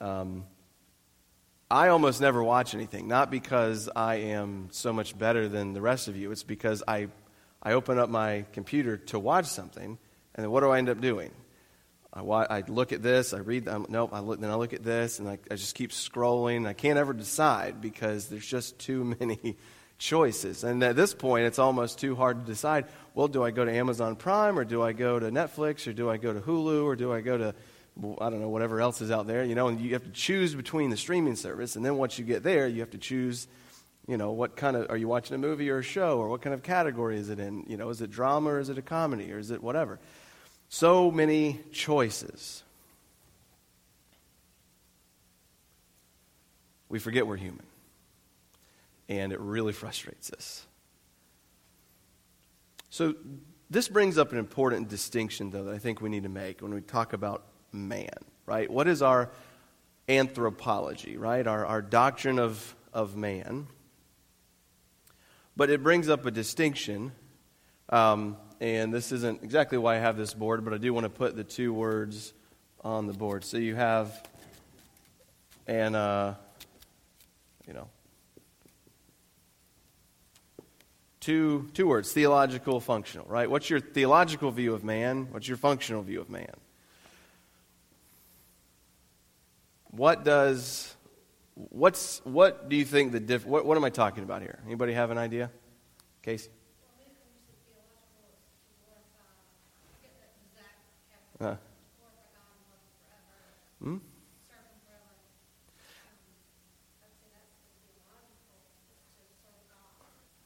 um, 0.01 0.45
I 1.73 1.89
almost 1.89 2.21
never 2.21 2.45
watch 2.45 2.75
anything, 2.75 3.09
not 3.09 3.31
because 3.31 3.89
I 3.97 4.17
am 4.17 4.69
so 4.73 4.93
much 4.93 5.17
better 5.17 5.49
than 5.49 5.73
the 5.73 5.81
rest 5.81 6.07
of 6.07 6.19
you. 6.19 6.31
It's 6.31 6.43
because 6.43 6.83
I, 6.87 7.09
I 7.63 7.73
open 7.73 7.99
up 7.99 8.11
my 8.11 8.45
computer 8.53 8.99
to 8.99 9.19
watch 9.19 9.47
something, 9.47 9.97
and 10.35 10.45
then 10.45 10.51
what 10.51 10.61
do 10.61 10.71
I 10.71 10.79
end 10.79 10.89
up 10.89 11.01
doing? 11.01 11.31
I, 12.13 12.21
I 12.21 12.63
look 12.67 12.93
at 12.93 13.03
this, 13.03 13.33
I 13.33 13.39
read, 13.39 13.69
um, 13.69 13.87
nope, 13.89 14.11
I 14.13 14.21
look, 14.21 14.41
then 14.41 14.51
I 14.51 14.57
look 14.57 14.75
at 14.75 14.83
this, 14.83 15.19
and 15.19 15.29
I, 15.29 15.39
I 15.51 15.55
just 15.55 15.75
keep 15.75 15.93
scrolling. 15.93 16.67
I 16.67 16.75
can't 16.75 16.99
ever 16.99 17.15
decide 17.15 17.81
because 17.81 18.27
there's 18.27 18.47
just 18.47 18.79
too 18.79 19.05
many 19.21 19.57
choices. 19.99 20.63
And 20.65 20.83
at 20.83 20.97
this 20.97 21.15
point, 21.15 21.47
it's 21.47 21.59
almost 21.59 21.99
too 21.99 22.15
hard 22.15 22.41
to 22.41 22.47
decide 22.47 22.87
well, 23.15 23.29
do 23.29 23.43
I 23.43 23.51
go 23.51 23.63
to 23.65 23.71
Amazon 23.71 24.17
Prime, 24.17 24.59
or 24.59 24.65
do 24.65 24.83
I 24.83 24.93
go 24.93 25.19
to 25.19 25.31
Netflix, 25.31 25.87
or 25.87 25.93
do 25.93 26.09
I 26.09 26.17
go 26.17 26.33
to 26.33 26.41
Hulu, 26.41 26.85
or 26.85 26.97
do 26.97 27.13
I 27.13 27.21
go 27.21 27.37
to 27.37 27.55
I 27.99 28.31
don't 28.31 28.41
know, 28.41 28.49
whatever 28.49 28.81
else 28.81 29.03
is 29.03 29.11
out 29.11 29.27
there, 29.27 29.45
you 29.45 29.55
know, 29.55 29.69
and 29.69 29.79
you 29.79 29.93
have 29.93 30.05
to 30.05 30.11
choose 30.11 30.55
between 30.55 30.89
the 30.89 30.97
streaming 30.97 31.37
service. 31.37 31.77
And 31.77 31.85
then 31.85 31.97
once 31.99 32.19
you 32.19 32.25
get 32.25 32.43
there, 32.43 32.67
you 32.67 32.81
have 32.81 32.93
to 32.93 32.99
choose, 32.99 33.47
you 34.09 34.17
know, 34.17 34.33
what 34.33 34.57
kind 34.57 34.77
of, 34.77 34.91
are 34.91 34.97
you 34.97 35.09
watching 35.09 35.35
a 35.35 35.39
movie 35.39 35.69
or 35.69 35.79
a 35.79 35.83
show, 35.83 36.19
or 36.19 36.29
what 36.29 36.41
kind 36.41 36.55
of 36.55 36.63
category 36.63 37.19
is 37.19 37.29
it 37.29 37.39
in? 37.39 37.65
You 37.69 37.77
know, 37.77 37.91
is 37.91 38.01
it 38.01 38.11
drama, 38.11 38.51
or 38.51 38.61
is 38.61 38.71
it 38.71 38.79
a 38.79 38.83
comedy, 38.83 39.31
or 39.31 39.39
is 39.39 39.51
it 39.51 39.63
whatever? 39.63 40.01
So 40.75 41.11
many 41.11 41.61
choices. 41.71 42.63
We 46.89 46.99
forget 46.99 47.27
we're 47.27 47.37
human. 47.37 47.67
And 49.07 49.35
it 49.35 49.41
really 49.41 49.75
frustrates 49.75 50.33
us. 50.33 50.67
So, 52.89 53.15
this 53.69 53.87
brings 53.87 54.17
up 54.17 54.33
an 54.33 54.39
important 54.39 54.89
distinction, 54.89 55.51
though, 55.51 55.65
that 55.65 55.75
I 55.75 55.79
think 55.79 56.01
we 56.01 56.09
need 56.09 56.23
to 56.23 56.31
make 56.31 56.63
when 56.63 56.73
we 56.73 56.81
talk 56.81 57.13
about 57.13 57.45
man, 57.71 58.09
right? 58.47 58.71
What 58.71 58.89
is 58.89 59.03
our 59.03 59.31
anthropology, 60.09 61.19
right? 61.19 61.47
Our, 61.47 61.67
our 61.67 61.83
doctrine 61.83 62.39
of, 62.39 62.75
of 62.95 63.15
man. 63.15 63.67
But 65.55 65.69
it 65.69 65.83
brings 65.83 66.09
up 66.09 66.25
a 66.25 66.31
distinction, 66.31 67.13
um, 67.89 68.37
and 68.61 68.93
this 68.93 69.13
isn't 69.13 69.43
exactly 69.43 69.79
why 69.79 69.97
I 69.97 69.99
have 69.99 70.17
this 70.17 70.35
board, 70.35 70.65
but 70.65 70.73
I 70.73 70.79
do 70.79 70.93
want 70.95 71.05
to 71.05 71.11
put 71.11 71.37
the 71.37 71.45
two 71.45 71.73
words 71.73 72.33
on 72.83 73.07
the 73.07 73.13
board. 73.13 73.45
So 73.45 73.57
you 73.57 73.75
have 73.75 74.23
and 75.67 75.95
uh, 75.95 76.35
you 77.67 77.73
know, 77.73 77.89
two 81.21 81.71
two 81.75 81.87
words: 81.87 82.13
theological, 82.13 82.81
functional. 82.81 83.27
Right? 83.27 83.51
What's 83.51 83.71
your 83.71 83.81
theological 83.81 84.51
view 84.51 84.75
of 84.75 84.85
man? 84.85 85.29
What's 85.31 85.49
your 85.49 85.57
functional 85.57 86.03
view 86.03 86.21
of 86.21 86.31
man? 86.31 86.55
What 89.93 90.25
does, 90.25 90.95
what's, 91.55 92.23
what 92.25 92.71
do 92.71 92.77
you 92.77 92.85
think 92.87 93.13
the 93.13 93.21
diff, 93.21 93.45
what, 93.45 93.67
what 93.67 93.77
am 93.77 93.85
I 93.85 93.91
talking 93.91 94.25
about 94.25 94.41
here? 94.41 94.59
Anybody 94.65 94.95
have 94.95 95.11
an 95.11 95.19
idea? 95.19 95.51
Casey? 96.23 96.49
Hmm? 103.83 103.97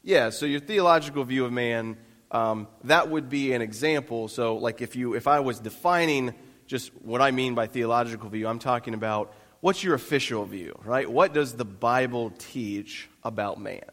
Yeah, 0.02 0.31
so 0.31 0.47
your 0.47 0.61
theological 0.61 1.25
view 1.25 1.45
of 1.45 1.52
man, 1.52 1.97
um, 2.31 2.69
that 2.85 3.11
would 3.11 3.28
be 3.28 3.52
an 3.52 3.61
example. 3.61 4.28
So, 4.28 4.57
like 4.57 4.81
if 4.81 4.95
you, 4.95 5.14
if 5.14 5.26
I 5.26 5.40
was 5.40 5.59
defining 5.59 6.33
just 6.66 6.90
what 7.02 7.23
I 7.23 7.31
mean 7.31 7.55
by 7.55 7.66
theological 7.66 8.28
view. 8.28 8.47
I'm 8.47 8.59
talking 8.59 8.95
about 8.95 9.33
what's 9.61 9.83
your 9.83 9.95
official 9.95 10.45
view, 10.45 10.78
right? 10.85 11.11
What 11.11 11.33
does 11.33 11.55
the 11.55 11.64
Bible 11.64 12.33
teach 12.38 13.09
about 13.23 13.61
man? 13.61 13.85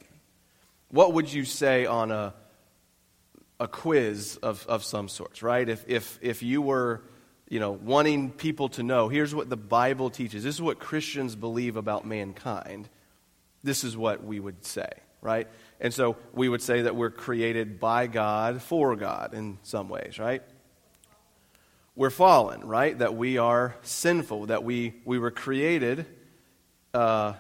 What 0.90 1.14
would 1.14 1.32
you 1.32 1.46
say 1.46 1.86
on 1.86 2.12
a, 2.12 2.34
a 3.60 3.68
quiz 3.68 4.38
of, 4.38 4.66
of 4.68 4.84
some 4.84 5.08
sorts, 5.08 5.42
right? 5.42 5.68
If, 5.68 5.86
if, 5.88 6.20
if 6.22 6.44
you 6.44 6.62
were 6.62 7.04
you 7.50 7.60
know, 7.60 7.72
wanting 7.72 8.32
people 8.32 8.70
to 8.70 8.84
know, 8.84 9.10
here's 9.10 9.36
what 9.36 9.50
the 9.50 9.58
Bible 9.58 10.10
teaches, 10.10 10.44
this 10.44 10.56
is 10.56 10.62
what 10.62 10.80
Christians 10.80 11.36
believe 11.36 11.78
about 11.78 12.06
mankind, 12.06 12.90
this 13.64 13.84
is 13.84 13.96
what 13.96 14.24
we 14.24 14.40
would 14.40 14.66
say, 14.66 14.90
right? 15.22 15.48
And 15.80 15.94
so 15.94 16.18
we 16.34 16.50
would 16.50 16.62
say 16.62 16.84
that 16.84 16.96
we're 16.96 17.12
created 17.12 17.80
by 17.80 18.08
God 18.08 18.62
for 18.62 18.96
God 18.96 19.34
in 19.34 19.58
some 19.64 19.90
ways, 19.90 20.20
right? 20.20 20.42
we're 21.96 22.10
fallen, 22.10 22.62
right? 22.62 22.98
That 22.98 23.16
we 23.16 23.38
are 23.38 23.76
sinful, 23.84 24.48
that 24.48 24.64
we, 24.64 24.96
we 25.06 25.20
were 25.20 25.32
created 25.32 26.06
uh, 26.94 27.34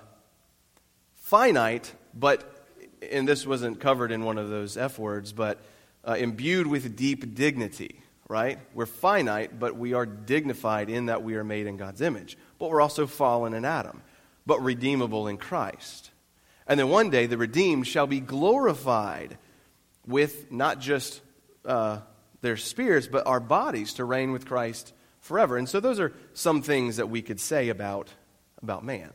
finite, 1.16 1.94
but, 2.14 2.68
and 3.12 3.28
this 3.28 3.48
wasn't 3.48 3.80
covered 3.80 4.12
in 4.12 4.24
one 4.24 4.38
of 4.38 4.50
those 4.50 4.78
F 4.78 5.00
words, 5.00 5.34
but 5.34 5.60
uh, 6.08 6.14
imbued 6.14 6.68
with 6.68 6.96
deep 6.96 7.34
dignity, 7.34 8.03
right? 8.28 8.60
We're 8.74 8.86
finite, 8.86 9.60
but 9.60 9.76
we 9.76 9.94
are 9.94 10.06
dignified 10.06 10.90
in 10.90 11.08
that 11.08 11.24
we 11.24 11.36
are 11.36 11.44
made 11.44 11.68
in 11.68 11.78
God's 11.78 12.02
image. 12.02 12.38
But 12.60 12.70
we're 12.70 12.82
also 12.82 13.08
fallen 13.08 13.54
in 13.54 13.66
Adam, 13.66 14.02
but 14.46 14.62
redeemable 14.62 15.28
in 15.28 15.38
Christ. 15.38 16.12
And 16.68 16.80
then 16.80 16.90
one 16.90 17.10
day 17.10 17.26
the 17.26 17.38
redeemed 17.38 17.88
shall 17.88 18.08
be 18.08 18.20
glorified 18.20 19.38
with 20.06 20.52
not 20.52 20.80
just. 20.80 21.22
Uh, 21.66 22.00
their 22.44 22.58
spirits, 22.58 23.08
but 23.08 23.26
our 23.26 23.40
bodies 23.40 23.96
to 23.96 24.06
reign 24.06 24.32
with 24.32 24.46
Christ 24.46 24.94
forever. 25.22 25.58
And 25.58 25.68
so 25.68 25.80
those 25.80 26.00
are 26.00 26.14
some 26.34 26.62
things 26.62 26.98
that 26.98 27.10
we 27.10 27.24
could 27.24 27.40
say 27.40 27.70
about, 27.70 28.10
about 28.62 28.86
man. 28.86 29.10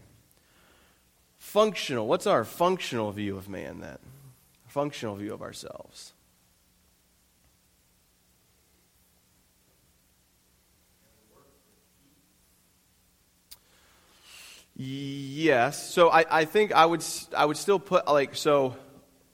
Functional. 1.36 2.08
What's 2.08 2.26
our 2.26 2.44
functional 2.44 3.12
view 3.12 3.36
of 3.36 3.48
man 3.48 3.80
then? 3.80 3.98
Functional 4.66 5.14
view 5.14 5.32
of 5.34 5.42
ourselves. 5.42 6.14
Yes. 14.80 15.92
So 15.92 16.08
I, 16.08 16.25
I 16.30 16.44
think 16.44 16.73
I 16.73 16.87
would 16.87 17.04
I 17.37 17.44
would 17.44 17.56
still 17.56 17.80
put 17.80 18.06
like 18.06 18.37
so 18.37 18.76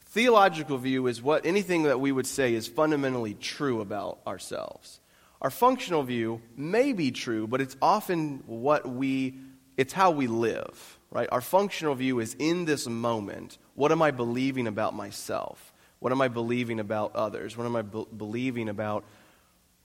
theological 0.06 0.78
view 0.78 1.06
is 1.06 1.20
what 1.20 1.44
anything 1.44 1.82
that 1.82 2.00
we 2.00 2.12
would 2.12 2.26
say 2.26 2.54
is 2.54 2.66
fundamentally 2.66 3.34
true 3.34 3.82
about 3.82 4.20
ourselves. 4.26 5.00
Our 5.42 5.50
functional 5.50 6.02
view 6.04 6.40
may 6.56 6.94
be 6.94 7.10
true, 7.10 7.46
but 7.46 7.60
it's 7.60 7.76
often 7.82 8.44
what 8.46 8.88
we, 8.88 9.34
it's 9.76 9.92
how 9.92 10.12
we 10.12 10.26
live, 10.26 10.98
right? 11.10 11.28
Our 11.30 11.42
functional 11.42 11.94
view 11.94 12.20
is 12.20 12.34
in 12.38 12.64
this 12.64 12.86
moment, 12.86 13.58
what 13.74 13.92
am 13.92 14.00
I 14.00 14.12
believing 14.12 14.66
about 14.66 14.94
myself? 14.94 15.74
What 15.98 16.12
am 16.12 16.22
I 16.22 16.28
believing 16.28 16.80
about 16.80 17.14
others? 17.14 17.56
What 17.56 17.66
am 17.66 17.76
I 17.76 17.82
be- 17.82 18.06
believing 18.16 18.70
about 18.70 19.04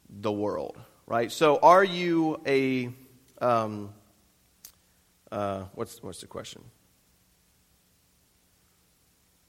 the 0.10 0.32
world, 0.32 0.78
right? 1.08 1.30
So 1.30 1.58
are 1.58 1.84
you 1.84 2.40
a, 2.46 2.94
um, 3.42 3.94
Uh, 5.32 5.66
what's, 5.74 6.02
what's 6.02 6.22
the 6.22 6.28
question? 6.28 6.64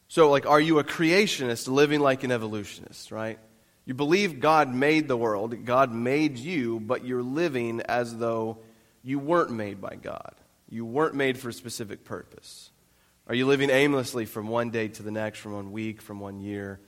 So, 0.09 0.29
like, 0.29 0.45
are 0.45 0.61
you 0.61 0.79
a 0.81 0.85
creationist 0.85 1.69
living 1.69 2.01
like 2.01 2.25
an 2.25 2.33
evolutionist, 2.33 3.13
right? 3.13 3.39
You 3.87 3.95
believe 3.95 4.41
God 4.41 4.73
made 4.73 5.09
the 5.09 5.17
world, 5.17 5.65
God 5.65 5.93
made 5.93 6.37
you, 6.37 6.81
but 6.81 7.05
you're 7.05 7.23
living 7.23 7.81
as 7.83 8.17
though 8.17 8.59
you 9.03 9.19
weren't 9.19 9.51
made 9.51 9.81
by 9.81 9.97
God. 9.97 10.35
You 10.69 10.85
weren't 10.85 11.15
made 11.15 11.39
for 11.39 11.49
a 11.49 11.53
specific 11.53 12.05
purpose. 12.05 12.71
Are 13.27 13.35
you 13.35 13.47
living 13.47 13.71
aimlessly 13.71 14.27
from 14.27 14.49
one 14.49 14.71
day 14.71 14.89
to 14.89 15.03
the 15.03 15.11
next, 15.11 15.39
from 15.39 15.53
one 15.53 15.73
week, 15.73 16.03
from 16.03 16.21
one 16.21 16.41
year 16.41 16.81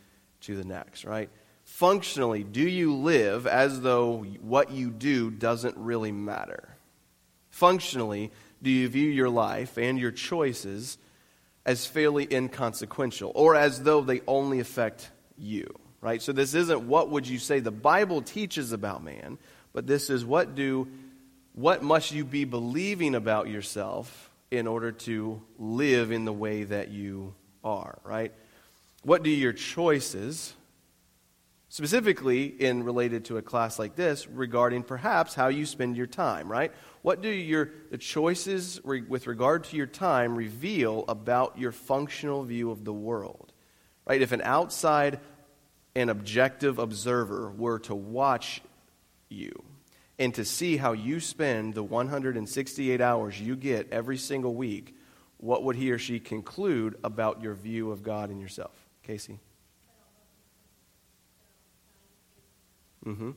to 0.42 0.56
the 0.56 0.64
next, 0.64 1.04
right? 1.04 1.30
Functionally, 1.64 2.42
do 2.42 2.60
you 2.60 2.94
live 2.96 3.46
as 3.46 3.80
though 3.80 4.24
what 4.40 4.72
you 4.72 4.90
do 4.90 5.30
doesn't 5.30 5.76
really 5.76 6.10
matter? 6.10 6.76
Functionally, 7.50 8.32
do 8.62 8.70
you 8.70 8.88
view 8.88 9.10
your 9.10 9.28
life 9.28 9.76
and 9.76 9.98
your 9.98 10.12
choices 10.12 10.98
as 11.66 11.86
fairly 11.86 12.26
inconsequential 12.30 13.32
or 13.34 13.54
as 13.54 13.82
though 13.82 14.00
they 14.00 14.20
only 14.26 14.60
affect 14.60 15.10
you? 15.36 15.66
Right? 16.00 16.22
So 16.22 16.32
this 16.32 16.54
isn't 16.54 16.82
what 16.82 17.10
would 17.10 17.28
you 17.28 17.38
say 17.38 17.60
the 17.60 17.70
Bible 17.70 18.22
teaches 18.22 18.72
about 18.72 19.04
man, 19.04 19.38
but 19.72 19.86
this 19.86 20.10
is 20.10 20.24
what 20.24 20.54
do 20.54 20.88
what 21.54 21.82
must 21.82 22.12
you 22.12 22.24
be 22.24 22.44
believing 22.44 23.14
about 23.14 23.48
yourself 23.48 24.30
in 24.50 24.66
order 24.66 24.92
to 24.92 25.40
live 25.58 26.10
in 26.10 26.24
the 26.24 26.32
way 26.32 26.64
that 26.64 26.90
you 26.90 27.34
are, 27.64 27.98
right? 28.04 28.32
What 29.02 29.22
do 29.22 29.30
your 29.30 29.52
choices, 29.52 30.54
specifically 31.72 32.44
in 32.44 32.82
related 32.82 33.24
to 33.24 33.38
a 33.38 33.42
class 33.42 33.78
like 33.78 33.96
this, 33.96 34.28
regarding 34.28 34.82
perhaps 34.82 35.34
how 35.34 35.48
you 35.48 35.64
spend 35.64 35.96
your 35.96 36.06
time, 36.06 36.52
right? 36.52 36.70
What 37.00 37.22
do 37.22 37.30
your 37.30 37.70
the 37.90 37.96
choices 37.96 38.78
re, 38.84 39.00
with 39.00 39.26
regard 39.26 39.64
to 39.64 39.76
your 39.78 39.86
time 39.86 40.36
reveal 40.36 41.06
about 41.08 41.58
your 41.58 41.72
functional 41.72 42.44
view 42.44 42.70
of 42.70 42.84
the 42.84 42.92
world? 42.92 43.54
Right? 44.06 44.20
If 44.20 44.32
an 44.32 44.42
outside 44.44 45.18
an 45.94 46.10
objective 46.10 46.78
observer 46.78 47.50
were 47.50 47.78
to 47.78 47.94
watch 47.94 48.60
you, 49.30 49.64
and 50.18 50.34
to 50.34 50.44
see 50.44 50.76
how 50.76 50.92
you 50.92 51.20
spend 51.20 51.72
the 51.72 51.82
168 51.82 53.00
hours 53.00 53.40
you 53.40 53.56
get 53.56 53.90
every 53.90 54.18
single 54.18 54.54
week, 54.54 54.94
what 55.38 55.64
would 55.64 55.76
he 55.76 55.90
or 55.90 55.98
she 55.98 56.20
conclude 56.20 56.98
about 57.02 57.40
your 57.40 57.54
view 57.54 57.92
of 57.92 58.02
God 58.02 58.28
and 58.28 58.42
yourself? 58.42 58.74
Casey? 59.02 59.40
Mm-hmm. 63.06 63.30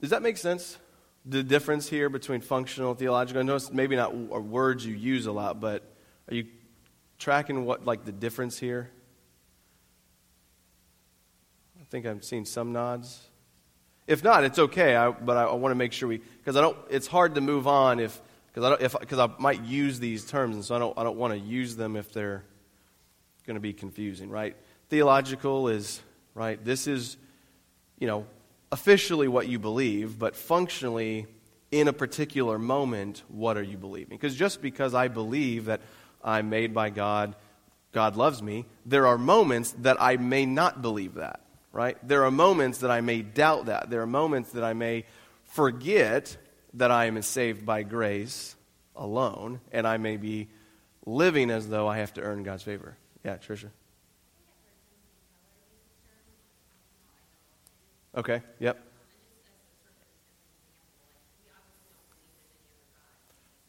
Does 0.00 0.10
that 0.10 0.22
make 0.22 0.36
sense? 0.36 0.78
The 1.24 1.42
difference 1.42 1.88
here 1.88 2.08
between 2.08 2.40
functional 2.40 2.90
and 2.90 2.98
theological? 2.98 3.40
I 3.40 3.44
know 3.44 3.56
it's 3.56 3.72
maybe 3.72 3.96
not 3.96 4.14
words 4.14 4.84
you 4.84 4.94
use 4.94 5.26
a 5.26 5.32
lot, 5.32 5.60
but 5.60 5.82
are 6.28 6.34
you 6.34 6.46
tracking 7.18 7.64
what, 7.64 7.86
like, 7.86 8.04
the 8.04 8.12
difference 8.12 8.58
here? 8.58 8.90
I 11.80 11.84
think 11.84 12.06
I'm 12.06 12.22
seeing 12.22 12.44
some 12.44 12.72
nods. 12.72 13.20
If 14.06 14.22
not, 14.22 14.44
it's 14.44 14.58
okay. 14.58 14.96
I, 14.96 15.10
but 15.10 15.36
I, 15.36 15.44
I 15.44 15.54
want 15.54 15.70
to 15.70 15.76
make 15.76 15.92
sure 15.92 16.08
we 16.08 16.18
because 16.18 16.56
I 16.56 16.60
don't. 16.60 16.76
It's 16.90 17.06
hard 17.06 17.34
to 17.36 17.40
move 17.40 17.66
on 17.66 18.00
if 18.00 18.20
because 18.48 18.64
I 18.64 18.68
don't 18.76 19.00
because 19.00 19.18
I 19.18 19.30
might 19.38 19.62
use 19.64 19.98
these 19.98 20.26
terms, 20.26 20.56
and 20.56 20.64
so 20.64 20.74
I 20.74 20.78
don't 20.78 20.98
I 20.98 21.02
don't 21.02 21.16
want 21.16 21.32
to 21.32 21.38
use 21.38 21.76
them 21.76 21.96
if 21.96 22.12
they're 22.12 22.44
going 23.46 23.54
to 23.54 23.60
be 23.60 23.72
confusing. 23.72 24.28
Right? 24.28 24.56
Theological 24.90 25.68
is 25.68 26.02
right. 26.34 26.62
This 26.62 26.86
is 26.86 27.16
you 27.98 28.06
know 28.06 28.26
officially 28.72 29.28
what 29.28 29.48
you 29.48 29.58
believe, 29.58 30.18
but 30.18 30.36
functionally 30.36 31.26
in 31.70 31.88
a 31.88 31.92
particular 31.92 32.58
moment, 32.58 33.22
what 33.28 33.56
are 33.56 33.62
you 33.62 33.76
believing? 33.76 34.16
Because 34.16 34.36
just 34.36 34.62
because 34.62 34.94
I 34.94 35.08
believe 35.08 35.66
that 35.66 35.80
I'm 36.22 36.48
made 36.50 36.72
by 36.72 36.90
God, 36.90 37.34
God 37.92 38.16
loves 38.16 38.42
me, 38.42 38.66
there 38.86 39.06
are 39.06 39.18
moments 39.18 39.72
that 39.78 40.00
I 40.00 40.16
may 40.16 40.46
not 40.46 40.82
believe 40.82 41.14
that 41.14 41.40
right? 41.74 41.98
There 42.06 42.24
are 42.24 42.30
moments 42.30 42.78
that 42.78 42.90
I 42.90 43.00
may 43.00 43.20
doubt 43.20 43.66
that. 43.66 43.90
There 43.90 44.00
are 44.00 44.06
moments 44.06 44.52
that 44.52 44.62
I 44.62 44.72
may 44.72 45.04
forget 45.42 46.36
that 46.74 46.90
I 46.90 47.06
am 47.06 47.20
saved 47.20 47.66
by 47.66 47.82
grace 47.82 48.54
alone, 48.96 49.60
and 49.72 49.86
I 49.86 49.96
may 49.96 50.16
be 50.16 50.48
living 51.04 51.50
as 51.50 51.68
though 51.68 51.88
I 51.88 51.98
have 51.98 52.14
to 52.14 52.22
earn 52.22 52.44
God's 52.44 52.62
favor. 52.62 52.96
Yeah, 53.24 53.36
Tricia. 53.36 53.70
Okay, 58.16 58.42
yep. 58.60 58.78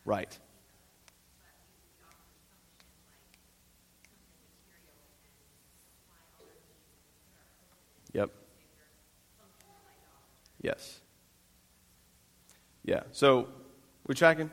Right. 0.05 0.38
Yep. 8.13 8.29
Yes. 10.62 10.99
Yeah. 12.84 13.01
So 13.12 13.47
we're 14.08 14.13
tracking. 14.13 14.51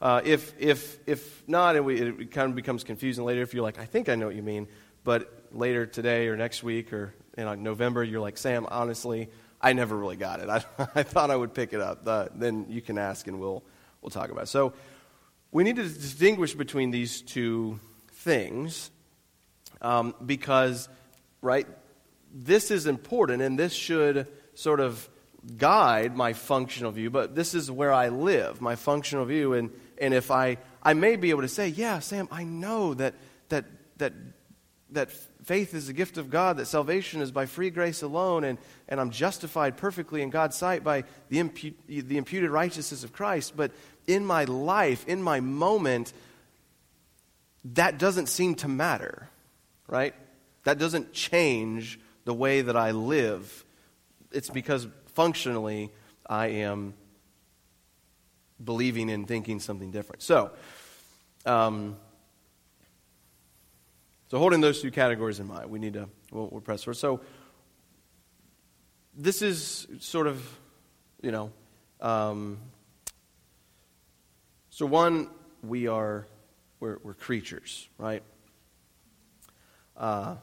Uh, 0.00 0.22
if 0.24 0.54
if 0.58 0.98
if 1.06 1.46
not, 1.46 1.76
and 1.76 1.84
we, 1.84 2.00
it 2.00 2.30
kind 2.30 2.48
of 2.48 2.56
becomes 2.56 2.84
confusing 2.84 3.24
later. 3.24 3.42
If 3.42 3.52
you're 3.52 3.62
like, 3.62 3.78
I 3.78 3.84
think 3.84 4.08
I 4.08 4.14
know 4.14 4.26
what 4.26 4.34
you 4.34 4.42
mean, 4.42 4.66
but 5.04 5.30
later 5.52 5.84
today 5.86 6.28
or 6.28 6.36
next 6.36 6.62
week 6.62 6.92
or 6.92 7.14
in 7.36 7.62
November, 7.62 8.02
you're 8.02 8.20
like, 8.20 8.38
Sam, 8.38 8.66
honestly, 8.70 9.28
I 9.60 9.72
never 9.72 9.96
really 9.96 10.16
got 10.16 10.40
it. 10.40 10.48
I, 10.48 10.64
I 10.94 11.02
thought 11.02 11.30
I 11.30 11.36
would 11.36 11.54
pick 11.54 11.72
it 11.72 11.80
up. 11.80 12.04
Then 12.34 12.66
you 12.68 12.80
can 12.80 12.98
ask, 12.98 13.26
and 13.26 13.40
we'll 13.40 13.62
we'll 14.02 14.10
talk 14.10 14.30
about 14.30 14.44
it. 14.44 14.48
So 14.48 14.72
we 15.52 15.64
need 15.64 15.76
to 15.76 15.84
distinguish 15.84 16.54
between 16.54 16.90
these 16.90 17.22
two 17.22 17.80
things 18.12 18.90
um, 19.80 20.14
because, 20.24 20.88
right? 21.42 21.66
this 22.36 22.70
is 22.70 22.86
important 22.86 23.42
and 23.42 23.58
this 23.58 23.72
should 23.72 24.28
sort 24.54 24.80
of 24.80 25.08
guide 25.56 26.16
my 26.16 26.32
functional 26.32 26.92
view, 26.92 27.10
but 27.10 27.34
this 27.34 27.54
is 27.54 27.70
where 27.70 27.92
I 27.92 28.08
live, 28.08 28.60
my 28.60 28.76
functional 28.76 29.24
view. 29.24 29.54
And, 29.54 29.70
and 29.98 30.12
if 30.12 30.30
I, 30.30 30.58
I 30.82 30.94
may 30.94 31.16
be 31.16 31.30
able 31.30 31.42
to 31.42 31.48
say, 31.48 31.68
yeah, 31.68 32.00
Sam, 32.00 32.28
I 32.30 32.44
know 32.44 32.94
that, 32.94 33.14
that, 33.48 33.64
that, 33.98 34.12
that 34.90 35.10
faith 35.46 35.74
is 35.74 35.88
a 35.88 35.92
gift 35.92 36.18
of 36.18 36.28
God, 36.28 36.56
that 36.56 36.66
salvation 36.66 37.20
is 37.20 37.30
by 37.30 37.46
free 37.46 37.70
grace 37.70 38.02
alone, 38.02 38.42
and, 38.42 38.58
and 38.88 39.00
I'm 39.00 39.10
justified 39.10 39.76
perfectly 39.76 40.20
in 40.20 40.30
God's 40.30 40.56
sight 40.56 40.82
by 40.82 41.04
the, 41.28 41.38
impu- 41.38 41.74
the 41.86 42.18
imputed 42.18 42.50
righteousness 42.50 43.04
of 43.04 43.12
Christ. 43.12 43.56
But 43.56 43.70
in 44.08 44.26
my 44.26 44.44
life, 44.44 45.06
in 45.06 45.22
my 45.22 45.38
moment, 45.38 46.12
that 47.74 47.98
doesn't 47.98 48.26
seem 48.26 48.56
to 48.56 48.68
matter, 48.68 49.28
right? 49.86 50.14
That 50.64 50.78
doesn't 50.78 51.12
change 51.12 52.00
the 52.24 52.34
way 52.34 52.60
that 52.60 52.76
I 52.76 52.90
live, 52.90 53.64
it's 54.32 54.50
because 54.50 54.88
functionally 55.14 55.92
I 56.28 56.48
am 56.48 56.94
believing 58.62 59.10
and 59.10 59.28
thinking 59.28 59.60
something 59.60 59.92
different. 59.92 60.22
So, 60.22 60.50
um, 61.44 61.96
so 64.28 64.38
holding 64.38 64.60
those 64.60 64.82
two 64.82 64.90
categories 64.90 65.40
in 65.40 65.46
mind, 65.46 65.70
we 65.70 65.78
need 65.78 65.94
to 65.94 66.08
we'll, 66.30 66.48
we'll 66.50 66.60
press 66.60 66.84
forward. 66.84 66.96
So, 66.96 67.20
this 69.16 69.40
is 69.40 69.86
sort 70.00 70.26
of, 70.26 70.46
you 71.22 71.30
know, 71.30 71.50
um, 72.00 72.58
so 74.70 74.84
one, 74.84 75.28
we 75.62 75.86
are 75.86 76.26
we're, 76.80 76.98
we're 77.02 77.14
creatures, 77.14 77.88
right? 77.98 78.22
Uh, 79.96 80.36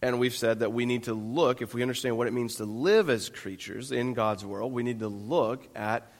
and 0.00 0.18
we've 0.18 0.34
said 0.34 0.60
that 0.60 0.72
we 0.72 0.86
need 0.86 1.04
to 1.04 1.14
look, 1.14 1.62
if 1.62 1.74
we 1.74 1.82
understand 1.82 2.16
what 2.16 2.26
it 2.26 2.32
means 2.32 2.56
to 2.56 2.64
live 2.64 3.08
as 3.08 3.28
creatures 3.28 3.92
in 3.92 4.14
God's 4.14 4.44
world, 4.44 4.72
we 4.72 4.82
need 4.82 4.98
to 4.98 5.08
look 5.08 5.68
at 5.76 6.10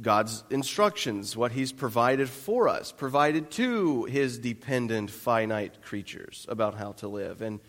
God's 0.00 0.42
instructions, 0.50 1.36
what 1.36 1.52
He's 1.52 1.72
provided 1.72 2.28
for 2.28 2.68
us, 2.68 2.90
provided 2.90 3.50
to 3.52 4.04
His 4.04 4.38
dependent, 4.38 5.10
finite 5.10 5.82
creatures 5.82 6.46
about 6.48 6.74
how 6.74 6.92
to 6.92 7.08
live. 7.08 7.42
And 7.42 7.60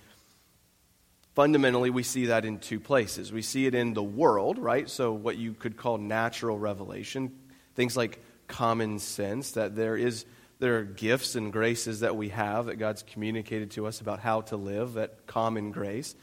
fundamentally, 1.35 1.91
we 1.91 2.03
see 2.03 2.27
that 2.27 2.45
in 2.45 2.57
two 2.57 2.79
places. 2.79 3.31
We 3.31 3.43
see 3.43 3.67
it 3.67 3.75
in 3.75 3.93
the 3.93 4.03
world, 4.03 4.57
right? 4.57 4.89
So, 4.89 5.13
what 5.13 5.37
you 5.37 5.53
could 5.53 5.77
call 5.77 5.97
natural 5.99 6.57
revelation, 6.57 7.31
things 7.75 7.95
like 7.95 8.19
common 8.47 8.99
sense, 8.99 9.51
that 9.51 9.75
there 9.75 9.95
is 9.95 10.25
there 10.59 10.77
are 10.77 10.83
gifts 10.83 11.35
and 11.35 11.51
graces 11.51 11.99
that 11.99 12.15
we 12.15 12.29
have 12.29 12.67
that 12.67 12.77
God's 12.77 13.03
communicated 13.03 13.71
to 13.71 13.87
us 13.87 13.99
about 14.01 14.19
how 14.19 14.41
to 14.41 14.55
live, 14.55 14.93
that 14.93 15.27
common 15.27 15.71
grace. 15.71 16.15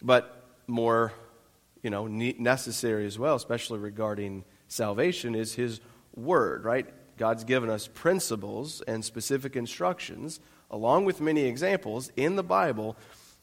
But 0.00 0.42
more, 0.66 1.12
you 1.82 1.90
know, 1.90 2.06
necessary 2.06 3.04
as 3.04 3.18
well, 3.18 3.34
especially 3.34 3.80
regarding 3.80 4.44
salvation, 4.74 5.34
is 5.34 5.54
His 5.54 5.80
Word, 6.14 6.64
right? 6.64 6.86
God's 7.16 7.44
given 7.44 7.70
us 7.70 7.88
principles 7.88 8.82
and 8.86 9.04
specific 9.04 9.56
instructions, 9.56 10.40
along 10.70 11.04
with 11.04 11.20
many 11.20 11.44
examples 11.44 12.10
in 12.16 12.36
the 12.36 12.42
Bible 12.42 12.96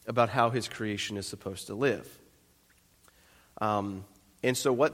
about 0.06 0.28
how 0.28 0.50
His 0.50 0.68
creation 0.68 1.16
is 1.16 1.26
supposed 1.26 1.66
to 1.68 1.74
live. 1.74 2.06
Um, 3.60 4.04
And 4.44 4.56
so, 4.56 4.72
what, 4.72 4.92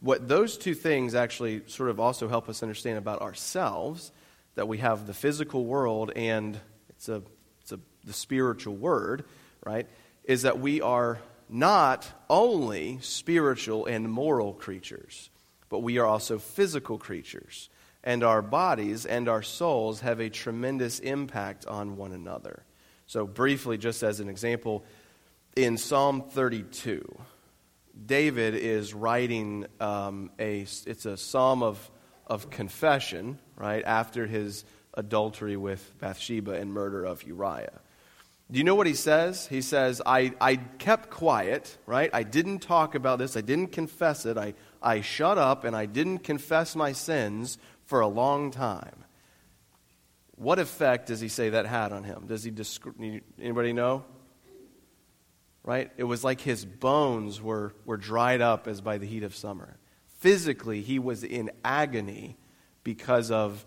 what 0.00 0.26
those 0.26 0.58
two 0.58 0.74
things 0.74 1.14
actually 1.14 1.62
sort 1.66 1.90
of 1.90 2.00
also 2.00 2.28
help 2.28 2.48
us 2.48 2.62
understand 2.62 2.98
about 2.98 3.22
ourselves 3.22 4.12
that 4.56 4.66
we 4.66 4.78
have 4.78 5.06
the 5.06 5.14
physical 5.14 5.64
world 5.64 6.10
and 6.16 6.58
it's, 6.88 7.08
a, 7.08 7.22
it's 7.62 7.72
a, 7.72 7.78
the 8.04 8.12
spiritual 8.12 8.74
word, 8.74 9.24
right? 9.64 9.86
Is 10.24 10.42
that 10.42 10.58
we 10.58 10.80
are 10.82 11.20
not 11.48 12.08
only 12.28 12.98
spiritual 13.00 13.86
and 13.86 14.10
moral 14.10 14.52
creatures, 14.52 15.30
but 15.68 15.80
we 15.80 15.98
are 15.98 16.06
also 16.06 16.38
physical 16.38 16.98
creatures. 16.98 17.68
And 18.04 18.22
our 18.22 18.42
bodies 18.42 19.06
and 19.06 19.28
our 19.28 19.42
souls 19.42 20.00
have 20.00 20.20
a 20.20 20.30
tremendous 20.30 20.98
impact 21.00 21.66
on 21.66 21.96
one 21.96 22.12
another. 22.12 22.64
So, 23.06 23.26
briefly, 23.26 23.78
just 23.78 24.02
as 24.02 24.20
an 24.20 24.28
example, 24.28 24.84
in 25.56 25.76
Psalm 25.76 26.22
32, 26.30 27.18
David 28.06 28.54
is 28.54 28.94
writing 28.94 29.66
um, 29.80 30.30
a, 30.38 30.60
it's 30.60 31.06
a 31.06 31.16
psalm 31.16 31.62
of, 31.62 31.90
of 32.26 32.50
confession, 32.50 33.38
right, 33.56 33.82
after 33.84 34.26
his 34.26 34.64
adultery 34.94 35.56
with 35.56 35.92
Bathsheba 35.98 36.52
and 36.52 36.72
murder 36.72 37.04
of 37.04 37.22
Uriah. 37.24 37.80
Do 38.50 38.58
you 38.58 38.64
know 38.64 38.74
what 38.74 38.86
he 38.86 38.94
says? 38.94 39.46
He 39.46 39.60
says, 39.60 40.00
I, 40.06 40.32
I 40.40 40.56
kept 40.56 41.10
quiet, 41.10 41.76
right? 41.86 42.08
I 42.14 42.22
didn't 42.22 42.60
talk 42.60 42.94
about 42.94 43.18
this. 43.18 43.36
I 43.36 43.42
didn't 43.42 43.72
confess 43.72 44.24
it. 44.24 44.38
I, 44.38 44.54
I 44.82 45.00
shut 45.00 45.38
up 45.38 45.64
and 45.64 45.76
I 45.76 45.86
didn't 45.86 46.18
confess 46.18 46.76
my 46.76 46.92
sins 46.92 47.58
for 47.84 48.00
a 48.00 48.08
long 48.08 48.50
time. 48.50 49.04
What 50.36 50.58
effect 50.58 51.06
does 51.08 51.20
he 51.20 51.28
say 51.28 51.50
that 51.50 51.66
had 51.66 51.92
on 51.92 52.04
him? 52.04 52.26
Does 52.26 52.44
he 52.44 52.50
descri- 52.50 53.22
anybody 53.40 53.72
know? 53.72 54.04
Right? 55.64 55.90
It 55.96 56.04
was 56.04 56.22
like 56.22 56.40
his 56.40 56.64
bones 56.64 57.42
were, 57.42 57.74
were 57.84 57.96
dried 57.96 58.40
up 58.40 58.68
as 58.68 58.80
by 58.80 58.98
the 58.98 59.06
heat 59.06 59.24
of 59.24 59.34
summer. 59.34 59.76
Physically, 60.20 60.80
he 60.82 60.98
was 60.98 61.24
in 61.24 61.50
agony 61.64 62.36
because 62.84 63.30
of 63.30 63.64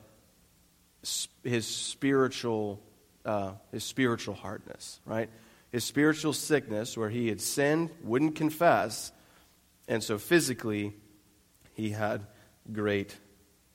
his 1.43 1.67
spiritual 1.67 2.81
uh, 3.25 3.51
his 3.71 3.83
spiritual 3.83 4.33
hardness, 4.33 4.99
right? 5.05 5.29
His 5.71 5.83
spiritual 5.83 6.33
sickness, 6.33 6.97
where 6.97 7.09
he 7.09 7.29
had 7.29 7.39
sinned, 7.39 7.89
wouldn't 8.03 8.35
confess, 8.35 9.11
and 9.91 10.01
so 10.01 10.17
physically 10.17 10.93
he 11.73 11.89
had 11.89 12.25
great 12.71 13.17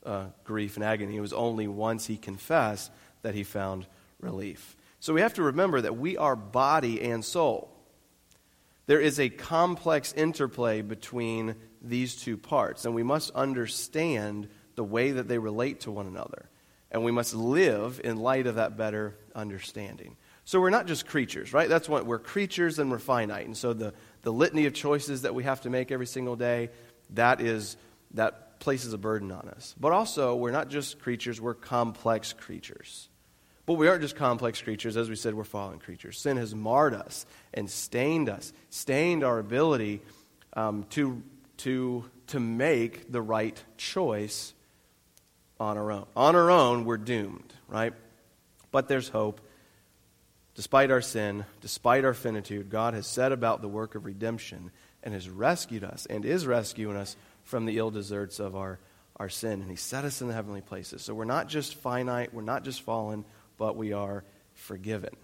uh, 0.05 0.25
grief 0.45 0.77
and 0.77 0.85
agony. 0.85 1.17
It 1.17 1.21
was 1.21 1.35
only 1.35 1.69
once 1.69 2.07
he 2.07 2.17
confessed 2.17 2.91
that 3.21 3.35
he 3.35 3.45
found 3.45 3.87
relief. 4.19 4.77
So 4.99 5.13
we 5.13 5.21
have 5.21 5.35
to 5.35 5.43
remember 5.43 5.83
that 5.83 5.99
we 5.99 6.17
are 6.17 6.35
body 6.35 7.03
and 7.03 7.23
soul. 7.23 7.71
There 8.87 9.01
is 9.01 9.21
a 9.21 9.29
complex 9.29 10.15
interplay 10.15 10.81
between 10.81 11.55
these 11.83 12.17
two 12.17 12.39
parts, 12.39 12.87
and 12.87 12.95
we 12.95 13.03
must 13.03 13.31
understand 13.33 14.49
the 14.75 14.85
way 14.85 15.11
that 15.11 15.29
they 15.29 15.39
relate 15.39 15.81
to 15.81 15.91
one 15.91 16.07
another. 16.07 16.49
And 16.91 17.05
we 17.05 17.13
must 17.13 17.35
live 17.35 18.01
in 18.03 18.17
light 18.17 18.47
of 18.47 18.55
that 18.55 18.79
better 18.79 19.19
understanding. 19.35 20.17
So 20.47 20.61
we're 20.61 20.71
not 20.71 20.87
just 20.87 21.09
creatures, 21.09 21.53
right? 21.53 21.69
That's 21.69 21.89
what 21.89 22.07
we're 22.07 22.21
creatures 22.21 22.79
and 22.79 22.89
we're 22.89 23.01
finite. 23.01 23.47
And 23.47 23.57
so 23.57 23.73
the, 23.73 23.93
the 24.27 24.33
litany 24.33 24.67
of 24.67 24.75
choices 24.75 25.23
that 25.23 25.37
we 25.37 25.45
have 25.45 25.61
to 25.61 25.71
make 25.71 25.93
every 25.93 26.05
single 26.05 26.35
day, 26.35 26.69
that 27.11 27.41
is 27.41 27.77
that 28.15 28.59
places 28.59 28.93
a 28.93 28.99
burden 28.99 29.31
on 29.31 29.49
us. 29.51 29.73
But 29.79 29.93
also, 29.93 30.35
we're 30.35 30.51
not 30.51 30.69
just 30.69 30.99
creatures, 30.99 31.41
we're 31.41 31.55
complex 31.55 32.33
creatures. 32.33 33.09
But 33.67 33.75
we 33.75 33.87
aren't 33.87 34.03
just 34.03 34.17
complex 34.17 34.61
creatures. 34.61 34.97
As 34.97 35.09
we 35.09 35.15
said, 35.15 35.35
we're 35.35 35.45
fallen 35.45 35.79
creatures. 35.79 36.19
Sin 36.19 36.39
has 36.39 36.57
marred 36.57 36.93
us 36.93 37.25
and 37.55 37.71
stained 37.71 38.29
us, 38.29 38.53
stained 38.69 39.23
our 39.23 39.39
ability 39.39 40.03
um, 40.55 40.87
to, 40.91 41.23
to, 41.59 42.05
to 42.27 42.41
make 42.41 43.13
the 43.13 43.23
right 43.23 43.63
choice 43.77 44.55
on 45.61 45.79
our 45.79 45.93
own. 45.93 46.07
On 46.17 46.35
our 46.35 46.51
own, 46.51 46.85
we're 46.85 46.97
doomed, 46.97 47.55
right? 47.69 47.93
But 48.73 48.89
there's 48.89 49.09
hope. 49.09 49.41
Despite 50.57 50.91
our 50.91 51.03
sin, 51.03 51.45
despite 51.61 52.07
our 52.07 52.15
finitude, 52.15 52.71
God 52.71 52.95
has 52.95 53.07
set 53.07 53.31
about 53.31 53.61
the 53.61 53.69
work 53.69 53.95
of 53.95 54.07
redemption 54.07 54.71
and 55.03 55.13
has 55.13 55.29
rescued 55.29 55.85
us 55.85 56.07
and 56.07 56.25
is 56.25 56.47
rescuing 56.47 56.97
us 56.97 57.15
from 57.45 57.67
the 57.67 57.77
ill 57.77 57.91
deserts 57.91 58.41
of 58.41 58.57
our, 58.57 58.79
our 59.17 59.29
sin. 59.29 59.61
And 59.61 59.71
He 59.71 59.77
set 59.77 60.07
us 60.07 60.23
in 60.23 60.29
the 60.29 60.35
heavenly 60.35 60.63
places. 60.63 61.03
So 61.03 61.13
we're 61.13 61.27
not 61.27 61.49
just 61.49 61.75
finite, 61.75 62.33
we're 62.33 62.41
not 62.41 62.65
just 62.65 62.81
fallen, 62.81 63.27
but 63.59 63.77
we 63.77 63.93
are 63.93 64.25
forgiven, 64.55 65.15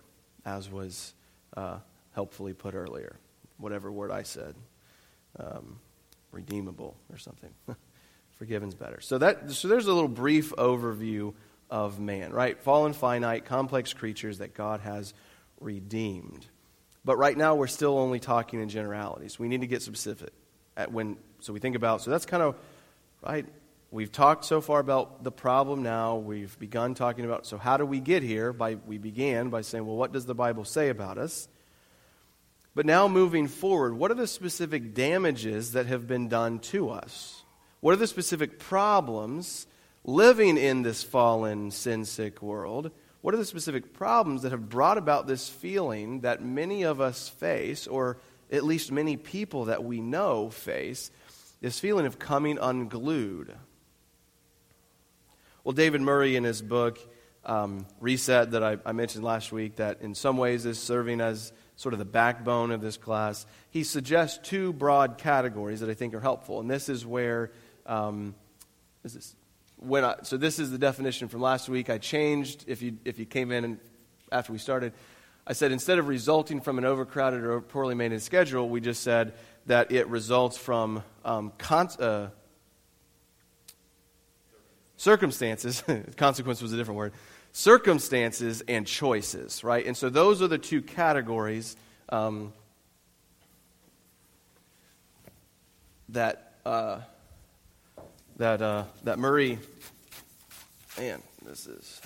as 0.45 0.71
was 0.71 1.14
uh, 1.57 1.79
helpfully 2.14 2.53
put 2.53 2.75
earlier. 2.75 3.16
Whatever 3.57 3.90
word 3.90 4.11
I 4.11 4.25
said. 4.25 4.55
Um, 5.40 5.79
redeemable 6.31 6.95
or 7.11 7.16
something. 7.16 7.51
Forgiven's 8.33 8.75
better. 8.75 9.01
So, 9.01 9.16
that, 9.16 9.51
so 9.53 9.68
there's 9.68 9.87
a 9.87 9.95
little 9.95 10.09
brief 10.09 10.51
overview 10.57 11.33
of 11.72 11.98
man, 11.98 12.32
right? 12.32 12.61
Fallen, 12.61 12.92
finite, 12.92 13.46
complex 13.46 13.94
creatures 13.94 14.38
that 14.38 14.52
God 14.52 14.80
has 14.80 15.14
redeemed. 15.58 16.46
But 17.02 17.16
right 17.16 17.37
now, 17.37 17.54
we're 17.54 17.66
still 17.66 17.98
only 17.98 18.20
talking 18.20 18.61
in 18.61 18.68
generalities. 18.68 19.38
We 19.38 19.48
need 19.48 19.62
to 19.62 19.66
get 19.66 19.80
specific. 19.80 20.35
At 20.76 20.92
when, 20.92 21.16
so 21.40 21.54
we 21.54 21.61
think 21.61 21.74
about, 21.74 22.02
so 22.02 22.11
that's 22.11 22.26
kind 22.26 22.42
of, 22.42 22.56
right? 23.26 23.46
We've 23.90 24.12
talked 24.12 24.44
so 24.44 24.61
far 24.61 24.80
about 24.80 25.24
the 25.24 25.32
problem 25.32 25.82
now. 25.82 26.16
We've 26.16 26.56
begun 26.58 26.94
talking 26.94 27.24
about, 27.24 27.46
so 27.46 27.56
how 27.56 27.78
do 27.78 27.87
we 27.87 28.00
get 28.00 28.22
here? 28.22 28.52
By, 28.52 28.74
we 28.74 28.98
began 28.98 29.48
by 29.48 29.62
saying, 29.62 29.87
well, 29.87 29.96
what 29.96 30.12
does 30.12 30.26
the 30.26 30.35
Bible 30.35 30.66
say 30.66 30.90
about 30.90 31.16
us? 31.16 31.48
But 32.74 32.85
now, 32.85 33.08
moving 33.08 33.48
forward, 33.48 33.94
what 33.94 34.11
are 34.11 34.14
the 34.14 34.26
specific 34.26 34.92
damages 34.92 35.72
that 35.72 35.87
have 35.87 36.06
been 36.06 36.28
done 36.28 36.58
to 36.58 36.90
us? 36.90 37.44
What 37.80 37.94
are 37.94 37.98
the 37.98 38.06
specific 38.06 38.58
problems 38.58 39.66
living 40.04 40.56
in 40.56 40.82
this 40.82 41.02
fallen, 41.02 41.70
sin 41.70 42.04
sick 42.04 42.42
world? 42.42 42.90
What 43.20 43.34
are 43.34 43.38
the 43.38 43.44
specific 43.44 43.92
problems 43.92 44.42
that 44.42 44.50
have 44.50 44.68
brought 44.68 44.98
about 44.98 45.26
this 45.26 45.48
feeling 45.48 46.20
that 46.20 46.42
many 46.42 46.82
of 46.82 47.00
us 47.00 47.28
face, 47.28 47.86
or 47.86 48.18
at 48.50 48.64
least 48.64 48.90
many 48.90 49.16
people 49.16 49.66
that 49.66 49.84
we 49.84 50.00
know 50.00 50.50
face, 50.50 51.10
this 51.60 51.78
feeling 51.78 52.06
of 52.06 52.18
coming 52.18 52.58
unglued? 52.60 53.54
Well, 55.62 55.72
David 55.72 56.00
Murray, 56.00 56.34
in 56.34 56.42
his 56.42 56.60
book, 56.60 56.98
um, 57.44 57.86
Reset, 58.00 58.50
that 58.50 58.64
I, 58.64 58.78
I 58.84 58.90
mentioned 58.90 59.22
last 59.22 59.52
week, 59.52 59.76
that 59.76 60.00
in 60.00 60.16
some 60.16 60.36
ways 60.36 60.66
is 60.66 60.80
serving 60.80 61.20
as 61.20 61.52
sort 61.76 61.92
of 61.92 62.00
the 62.00 62.04
backbone 62.04 62.72
of 62.72 62.80
this 62.80 62.96
class, 62.96 63.46
he 63.70 63.84
suggests 63.84 64.38
two 64.42 64.72
broad 64.72 65.18
categories 65.18 65.78
that 65.80 65.88
I 65.88 65.94
think 65.94 66.14
are 66.14 66.20
helpful. 66.20 66.58
And 66.58 66.68
this 66.68 66.88
is 66.88 67.06
where 67.06 67.52
um, 67.86 68.34
is 69.04 69.14
this, 69.14 69.36
when 69.83 70.05
I, 70.05 70.16
so 70.23 70.37
this 70.37 70.59
is 70.59 70.71
the 70.71 70.79
definition 70.79 71.29
from 71.29 71.40
last 71.40 71.68
week. 71.68 71.90
I 71.90 71.99
changed, 71.99 72.64
if 72.66 72.83
you, 72.83 72.99
if 73.05 73.18
you 73.18 73.27
came 73.27 73.51
in 73.51 73.64
and 73.64 73.79
after 74.31 74.53
we 74.53 74.59
started, 74.59 74.92
I 75.47 75.53
said 75.53 75.73
instead 75.73 75.99
of 75.99 76.09
resulting 76.09 76.61
from 76.61 76.79
an 76.79 76.85
overcrowded 76.85 77.42
or 77.42 77.61
poorly 77.61 77.95
maintained 77.95 78.23
schedule, 78.23 78.68
we 78.68 78.81
just 78.81 79.03
said 79.03 79.35
that 79.66 79.90
it 79.90 80.07
results 80.09 80.57
from 80.57 81.03
um, 81.25 81.53
con- 81.59 81.88
uh, 81.99 82.29
circumstances. 84.97 85.83
consequence 86.16 86.62
was 86.62 86.73
a 86.73 86.77
different 86.77 86.99
word. 86.99 87.12
Circumstances 87.53 88.62
and 88.68 88.87
choices, 88.87 89.64
right? 89.64 89.85
And 89.85 89.97
so 89.97 90.09
those 90.09 90.40
are 90.40 90.49
the 90.49 90.59
two 90.59 90.81
categories 90.81 91.77
um, 92.09 92.53
that. 96.11 96.55
Uh, 96.64 97.01
that, 98.42 98.61
uh, 98.61 98.83
that 99.05 99.20
Murray, 99.20 99.57
man, 100.98 101.22
this 101.44 101.68
is 101.68 102.00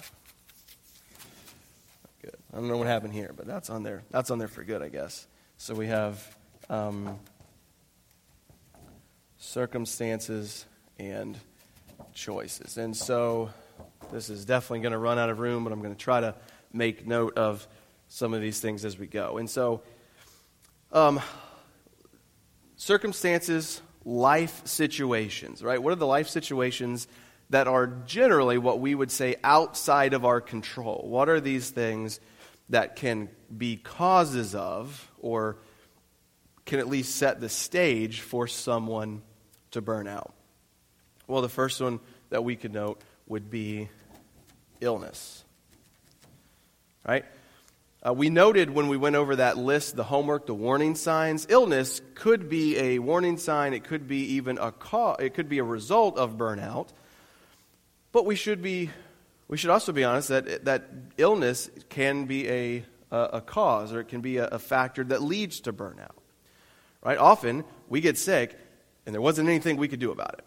good. 2.21 2.37
I 2.53 2.57
don't 2.57 2.69
know 2.69 2.77
what 2.77 2.87
happened 2.87 3.15
here, 3.15 3.33
but 3.35 3.47
that's 3.47 3.71
on 3.71 3.83
there. 3.83 4.03
That's 4.11 4.31
on 4.31 4.39
there 4.39 4.47
for 4.47 4.63
good, 4.63 4.83
I 4.83 4.91
guess. 4.91 5.27
So 5.57 5.75
we 5.75 5.87
have 5.87 6.37
um, 6.69 7.19
circumstances 9.39 10.67
and 10.99 11.39
choices. 12.13 12.77
And 12.77 12.95
so 12.95 13.49
this 14.13 14.29
is 14.29 14.45
definitely 14.45 14.81
going 14.81 14.93
to 14.93 14.99
run 14.99 15.19
out 15.19 15.31
of 15.31 15.39
room, 15.39 15.65
but 15.65 15.73
I'm 15.73 15.81
going 15.81 15.95
to 15.95 15.99
try 15.99 16.21
to 16.21 16.35
make 16.71 17.07
note 17.07 17.39
of 17.39 17.67
some 18.09 18.35
of 18.35 18.43
these 18.43 18.61
things 18.61 18.85
as 18.85 18.99
we 18.99 19.07
go. 19.07 19.39
And 19.39 19.49
so, 19.49 19.81
um, 20.93 21.19
circumstances 22.77 23.81
life 24.07 24.65
situations, 24.67 25.63
right? 25.63 25.83
What 25.83 25.93
are 25.93 25.97
the 25.97 26.07
life 26.07 26.29
situations 26.29 27.09
that 27.51 27.67
are 27.67 27.89
generally 28.07 28.57
what 28.57 28.79
we 28.79 28.95
would 28.95 29.11
say 29.11 29.35
outside 29.43 30.15
of 30.15 30.25
our 30.25 30.41
control? 30.41 31.05
What 31.09 31.29
are 31.29 31.41
these 31.41 31.69
things 31.71 32.21
that 32.71 32.97
can 32.97 33.29
be 33.55 33.77
causes 33.77 34.55
of 34.55 35.11
or 35.19 35.59
can 36.65 36.79
at 36.79 36.89
least 36.89 37.17
set 37.17 37.41
the 37.41 37.49
stage 37.49 38.21
for 38.21 38.47
someone 38.47 39.23
to 39.73 39.83
burn 39.83 40.07
out? 40.07 40.33
Well, 41.27 41.43
the 41.43 41.49
first 41.49 41.81
one 41.81 41.99
that 42.31 42.45
we 42.45 42.55
could 42.55 42.73
note 42.73 43.01
would 43.27 43.51
be 43.51 43.89
illness. 44.81 45.45
Right? 47.07 47.25
Uh, 48.07 48.13
we 48.13 48.31
noted 48.31 48.71
when 48.71 48.89
we 48.89 48.97
went 48.97 49.17
over 49.17 49.37
that 49.37 49.59
list, 49.59 49.97
the 49.97 50.05
homework, 50.05 50.47
the 50.47 50.55
warning 50.55 50.95
signs. 50.95 51.47
Illness 51.49 52.01
could 52.15 52.49
be 52.49 52.79
a 52.79 52.99
warning 52.99 53.37
sign. 53.37 53.73
It 53.75 53.85
could 53.85 54.07
be 54.07 54.35
even 54.35 54.59
a 54.59 54.71
cause. 54.71 55.17
It 55.19 55.35
could 55.35 55.49
be 55.49 55.59
a 55.59 55.65
result 55.65 56.17
of 56.17 56.37
burnout. 56.37 56.89
But 58.13 58.25
we 58.25 58.37
should 58.37 58.63
be, 58.63 58.91
we 59.49 59.57
should 59.57 59.71
also 59.71 59.93
be 59.93 60.05
honest 60.05 60.29
that 60.29 60.67
that 60.67 60.89
illness 61.17 61.69
can 61.89 62.27
be 62.27 62.49
a 62.49 62.85
a, 63.11 63.19
a 63.35 63.41
cause 63.41 63.93
or 63.93 64.01
it 64.01 64.09
can 64.09 64.21
be 64.21 64.39
a, 64.39 64.47
a 64.47 64.59
factor 64.59 65.05
that 65.05 65.23
leads 65.23 65.61
to 65.61 65.73
burnout. 65.73 66.17
Right? 67.03 67.19
Often 67.19 67.65
we 67.89 68.01
get 68.01 68.19
sick 68.19 68.57
and 69.05 69.15
there 69.15 69.23
wasn't 69.23 69.49
anything 69.49 69.77
we 69.77 69.89
could 69.89 70.01
do 70.01 70.11
about 70.11 70.35
it. 70.35 70.45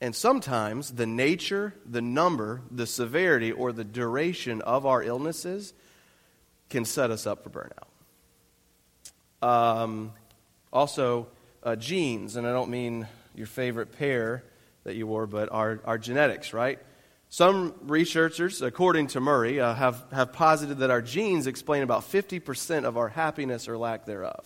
And 0.00 0.16
sometimes 0.16 0.92
the 0.92 1.06
nature, 1.06 1.74
the 1.84 2.00
number, 2.00 2.62
the 2.70 2.86
severity, 2.86 3.52
or 3.52 3.70
the 3.70 3.84
duration 3.84 4.62
of 4.62 4.86
our 4.86 5.02
illnesses 5.02 5.74
can 6.70 6.84
set 6.84 7.10
us 7.10 7.26
up 7.26 7.44
for 7.44 7.50
burnout. 7.50 7.88
Um, 9.46 10.12
also, 10.72 11.26
uh, 11.62 11.76
genes, 11.76 12.36
and 12.36 12.46
I 12.46 12.52
don't 12.52 12.70
mean 12.70 13.06
your 13.34 13.46
favorite 13.46 13.98
pair 13.98 14.44
that 14.84 14.96
you 14.96 15.06
wore, 15.06 15.26
but 15.26 15.50
our, 15.52 15.80
our 15.84 15.98
genetics, 15.98 16.52
right? 16.52 16.78
Some 17.28 17.74
researchers, 17.82 18.62
according 18.62 19.08
to 19.08 19.20
Murray, 19.20 19.60
uh, 19.60 19.74
have, 19.74 20.04
have 20.12 20.32
posited 20.32 20.78
that 20.78 20.90
our 20.90 21.02
genes 21.02 21.46
explain 21.46 21.82
about 21.82 22.02
50% 22.02 22.84
of 22.84 22.96
our 22.96 23.08
happiness 23.08 23.68
or 23.68 23.76
lack 23.78 24.04
thereof. 24.04 24.44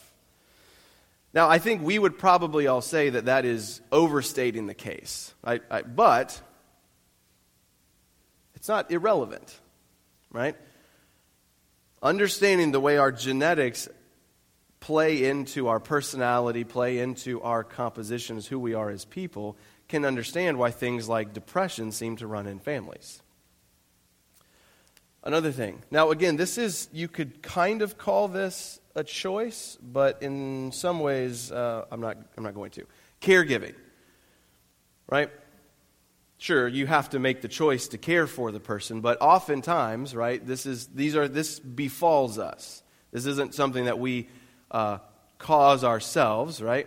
Now, 1.33 1.49
I 1.49 1.59
think 1.59 1.83
we 1.83 1.99
would 1.99 2.19
probably 2.19 2.67
all 2.67 2.81
say 2.81 3.11
that 3.11 3.25
that 3.25 3.45
is 3.45 3.81
overstating 3.91 4.67
the 4.67 4.75
case, 4.75 5.35
I, 5.43 5.61
I, 5.71 5.83
but 5.83 6.41
it's 8.55 8.69
not 8.69 8.91
irrelevant, 8.91 9.59
right? 10.31 10.57
Understanding 12.05 12.71
the 12.71 12.81
way 12.81 12.99
our 12.99 13.11
genetics 13.11 13.89
play 14.79 15.25
into 15.25 15.69
our 15.69 15.81
personality, 15.81 16.63
play 16.63 16.99
into 16.99 17.41
our 17.41 17.65
compositions, 17.65 18.47
who 18.47 18.59
we 18.59 18.75
are 18.75 18.91
as 18.91 19.07
people, 19.07 19.57
can 19.89 20.05
understand 20.05 20.59
why 20.59 20.71
things 20.71 21.09
like 21.09 21.33
depression 21.33 21.91
seem 21.91 22.17
to 22.17 22.27
run 22.27 22.47
in 22.47 22.59
families. 22.59 23.23
Another 25.23 25.51
thing. 25.51 25.83
Now, 25.91 26.11
again, 26.11 26.37
this 26.37 26.59
is, 26.59 26.91
you 26.93 27.09
could 27.09 27.43
kind 27.43 27.81
of 27.81 27.97
call 27.97 28.29
this 28.29 28.79
a 28.95 29.03
choice, 29.03 29.79
but 29.83 30.23
in 30.23 30.73
some 30.73 31.01
ways, 31.01 31.51
uh, 31.51 31.87
I'm, 31.91 32.03
not, 32.03 32.19
I'm 32.37 32.45
not 32.45 32.53
going 32.53 32.71
to. 32.73 32.87
Caregiving, 33.23 33.75
right? 35.09 35.31
Sure, 36.45 36.69
you 36.69 36.87
have 36.87 37.09
to 37.09 37.19
make 37.19 37.41
the 37.41 37.49
choice 37.49 37.89
to 37.89 37.97
care 37.97 38.27
for 38.27 38.53
the 38.53 38.61
person, 38.61 39.01
but 39.01 39.17
oftentimes, 39.23 40.15
right, 40.15 40.47
this, 40.47 40.67
is, 40.67 40.89
these 40.89 41.17
are, 41.17 41.27
this 41.27 41.59
befalls 41.59 42.39
us. 42.39 42.83
This 43.13 43.25
isn't 43.25 43.55
something 43.55 43.87
that 43.87 43.99
we 43.99 44.29
uh, 44.71 44.99
cause 45.39 45.85
ourselves, 45.85 46.61
right? 46.61 46.87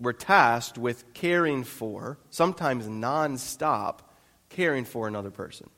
We're 0.00 0.14
tasked 0.14 0.78
with 0.78 1.12
caring 1.12 1.64
for, 1.64 2.18
sometimes 2.30 2.86
nonstop, 2.86 3.98
caring 4.48 4.86
for 4.86 5.06
another 5.06 5.30
person. 5.30 5.68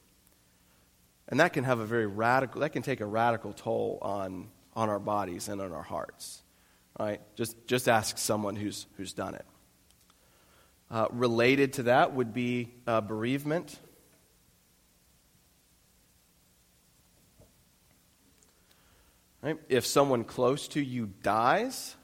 And 1.27 1.41
that 1.41 1.53
can 1.53 1.65
have 1.65 1.81
a 1.81 1.87
very 1.87 2.07
radical, 2.07 2.61
that 2.61 2.71
can 2.71 2.83
take 2.83 3.01
a 3.01 3.07
radical 3.07 3.53
toll 3.53 3.99
on, 4.03 4.51
on 4.77 4.89
our 4.89 5.01
bodies 5.01 5.49
and 5.49 5.61
on 5.61 5.73
our 5.73 5.83
hearts. 5.83 6.45
Right? 6.97 7.21
Just, 7.35 7.57
just 7.67 7.89
ask 7.89 8.19
someone 8.19 8.55
who's, 8.55 8.87
who's 8.97 9.13
done 9.13 9.35
it. 9.35 9.47
Uh, 10.91 11.07
related 11.13 11.75
to 11.75 11.85
that 11.85 12.15
would 12.15 12.35
be 12.35 12.69
uh, 12.87 13.01
bereavement. 13.01 13.79
Right? 19.41 19.57
If 19.69 19.87
someone 19.87 20.25
close 20.25 20.67
to 20.69 20.81
you 20.81 21.11
dies, 21.23 21.95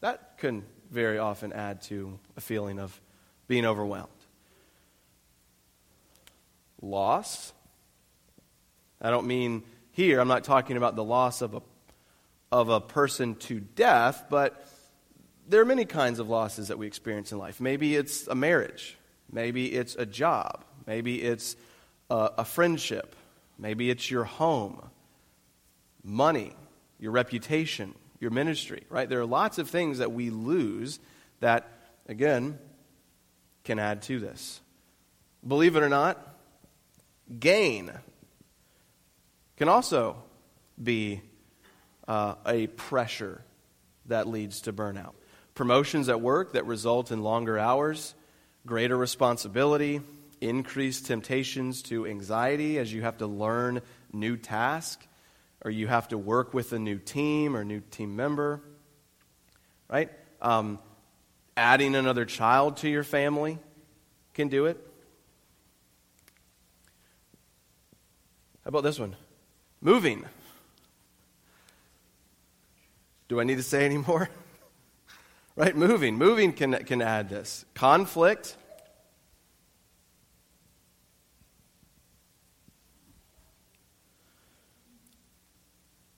that 0.00 0.38
can 0.38 0.64
very 0.90 1.18
often 1.18 1.52
add 1.52 1.82
to 1.82 2.18
a 2.36 2.40
feeling 2.40 2.78
of 2.78 3.00
being 3.48 3.64
overwhelmed. 3.64 4.10
Loss. 6.82 7.52
I 9.00 9.10
don't 9.10 9.26
mean 9.26 9.62
here, 9.92 10.20
I'm 10.20 10.28
not 10.28 10.44
talking 10.44 10.76
about 10.76 10.94
the 10.94 11.02
loss 11.02 11.40
of 11.40 11.54
a, 11.54 11.62
of 12.52 12.68
a 12.68 12.80
person 12.80 13.36
to 13.36 13.60
death, 13.60 14.26
but 14.28 14.68
there 15.48 15.60
are 15.60 15.66
many 15.66 15.84
kinds 15.84 16.18
of 16.18 16.28
losses 16.28 16.68
that 16.68 16.78
we 16.78 16.86
experience 16.86 17.32
in 17.32 17.38
life. 17.38 17.60
Maybe 17.60 17.96
it's 17.96 18.26
a 18.26 18.34
marriage, 18.34 18.96
maybe 19.30 19.72
it's 19.72 19.94
a 19.94 20.06
job, 20.06 20.64
maybe 20.86 21.22
it's 21.22 21.56
a, 22.10 22.30
a 22.38 22.44
friendship, 22.44 23.14
maybe 23.58 23.90
it's 23.90 24.10
your 24.10 24.24
home, 24.24 24.82
money, 26.02 26.52
your 26.98 27.12
reputation, 27.12 27.94
your 28.20 28.30
ministry, 28.30 28.84
right? 28.88 29.08
There 29.08 29.20
are 29.20 29.26
lots 29.26 29.58
of 29.58 29.68
things 29.70 29.98
that 29.98 30.12
we 30.12 30.30
lose 30.30 30.98
that, 31.40 31.68
again, 32.08 32.58
can 33.64 33.78
add 33.78 34.02
to 34.02 34.18
this. 34.18 34.60
Believe 35.46 35.76
it 35.76 35.82
or 35.82 35.88
not, 35.88 36.20
gain 37.38 37.92
can 39.56 39.68
also 39.68 40.16
be 40.82 41.20
uh, 42.08 42.34
a 42.46 42.66
pressure 42.66 43.42
that 44.06 44.28
leads 44.28 44.62
to 44.62 44.72
burnout 44.72 45.14
promotions 45.56 46.08
at 46.08 46.20
work 46.20 46.52
that 46.52 46.66
result 46.66 47.10
in 47.10 47.22
longer 47.22 47.58
hours, 47.58 48.14
greater 48.66 48.96
responsibility, 48.96 50.00
increased 50.40 51.06
temptations 51.06 51.82
to 51.82 52.06
anxiety 52.06 52.78
as 52.78 52.92
you 52.92 53.02
have 53.02 53.18
to 53.18 53.26
learn 53.26 53.80
new 54.12 54.36
tasks, 54.36 55.04
or 55.64 55.70
you 55.70 55.88
have 55.88 56.08
to 56.08 56.18
work 56.18 56.54
with 56.54 56.72
a 56.72 56.78
new 56.78 56.98
team 56.98 57.56
or 57.56 57.64
new 57.64 57.80
team 57.80 58.14
member, 58.14 58.60
right? 59.88 60.10
Um, 60.40 60.78
adding 61.56 61.96
another 61.96 62.26
child 62.26 62.76
to 62.78 62.88
your 62.88 63.02
family 63.02 63.58
can 64.34 64.48
do 64.48 64.66
it. 64.66 64.76
How 68.62 68.68
about 68.68 68.82
this 68.82 68.98
one? 68.98 69.16
Moving. 69.80 70.24
Do 73.28 73.40
I 73.40 73.44
need 73.44 73.56
to 73.56 73.62
say 73.62 73.86
any 73.86 73.96
more? 73.96 74.28
Right? 75.56 75.74
Moving. 75.74 76.16
Moving 76.16 76.52
can, 76.52 76.74
can 76.84 77.00
add 77.00 77.30
this. 77.30 77.64
Conflict. 77.74 78.56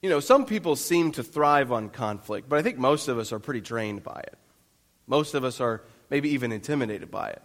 You 0.01 0.09
know, 0.09 0.19
some 0.19 0.45
people 0.45 0.75
seem 0.75 1.13
to 1.13 1.23
thrive 1.23 1.71
on 1.71 1.89
conflict, 1.89 2.49
but 2.49 2.59
I 2.59 2.61
think 2.61 2.77
most 2.77 3.07
of 3.07 3.17
us 3.17 3.31
are 3.31 3.39
pretty 3.39 3.61
drained 3.61 4.03
by 4.03 4.19
it. 4.19 4.37
Most 5.07 5.33
of 5.33 5.43
us 5.43 5.59
are 5.59 5.81
maybe 6.09 6.29
even 6.29 6.51
intimidated 6.51 7.09
by 7.09 7.29
it. 7.29 7.41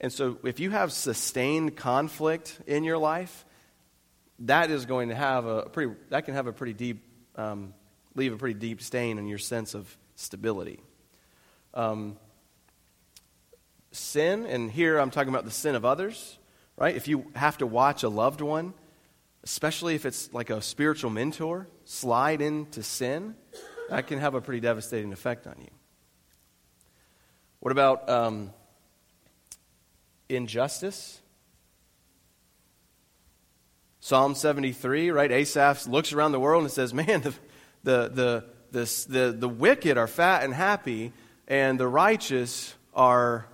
And 0.00 0.12
so, 0.12 0.38
if 0.44 0.58
you 0.58 0.70
have 0.70 0.92
sustained 0.92 1.76
conflict 1.76 2.58
in 2.66 2.82
your 2.82 2.98
life, 2.98 3.44
that 4.40 4.70
is 4.70 4.86
going 4.86 5.08
to 5.10 5.14
have 5.14 5.46
a 5.46 5.62
pretty, 5.62 5.94
that 6.10 6.24
can 6.24 6.34
have 6.34 6.48
a 6.48 6.52
pretty 6.52 6.72
deep, 6.72 7.04
um, 7.36 7.74
leave 8.14 8.32
a 8.32 8.36
pretty 8.36 8.58
deep 8.58 8.82
stain 8.82 9.18
on 9.18 9.26
your 9.26 9.38
sense 9.38 9.74
of 9.74 9.96
stability. 10.16 10.80
Um, 11.74 12.18
sin, 13.92 14.46
and 14.46 14.70
here 14.70 14.98
I'm 14.98 15.10
talking 15.10 15.28
about 15.28 15.44
the 15.44 15.50
sin 15.50 15.74
of 15.74 15.84
others, 15.84 16.38
right? 16.76 16.94
If 16.94 17.08
you 17.08 17.26
have 17.34 17.58
to 17.58 17.66
watch 17.66 18.02
a 18.02 18.08
loved 18.08 18.40
one, 18.40 18.74
especially 19.44 19.94
if 19.94 20.06
it's 20.06 20.32
like 20.32 20.50
a 20.50 20.62
spiritual 20.62 21.10
mentor, 21.10 21.68
slide 21.84 22.40
into 22.40 22.82
sin, 22.82 23.34
that 23.88 24.06
can 24.06 24.18
have 24.18 24.34
a 24.34 24.40
pretty 24.40 24.60
devastating 24.60 25.12
effect 25.12 25.46
on 25.46 25.56
you. 25.60 25.70
What 27.60 27.72
about 27.72 28.08
um, 28.08 28.50
injustice? 30.28 31.20
Psalm 34.00 34.34
73, 34.34 35.12
right? 35.12 35.30
Asaph 35.30 35.86
looks 35.86 36.12
around 36.12 36.32
the 36.32 36.40
world 36.40 36.64
and 36.64 36.72
says, 36.72 36.92
Man, 36.92 37.20
the, 37.20 37.34
the, 37.84 38.08
the, 38.08 38.44
the, 38.72 39.06
the, 39.08 39.36
the 39.38 39.48
wicked 39.48 39.96
are 39.96 40.08
fat 40.08 40.42
and 40.42 40.52
happy, 40.52 41.12
and 41.48 41.78
the 41.78 41.88
righteous 41.88 42.74
are 42.94 43.46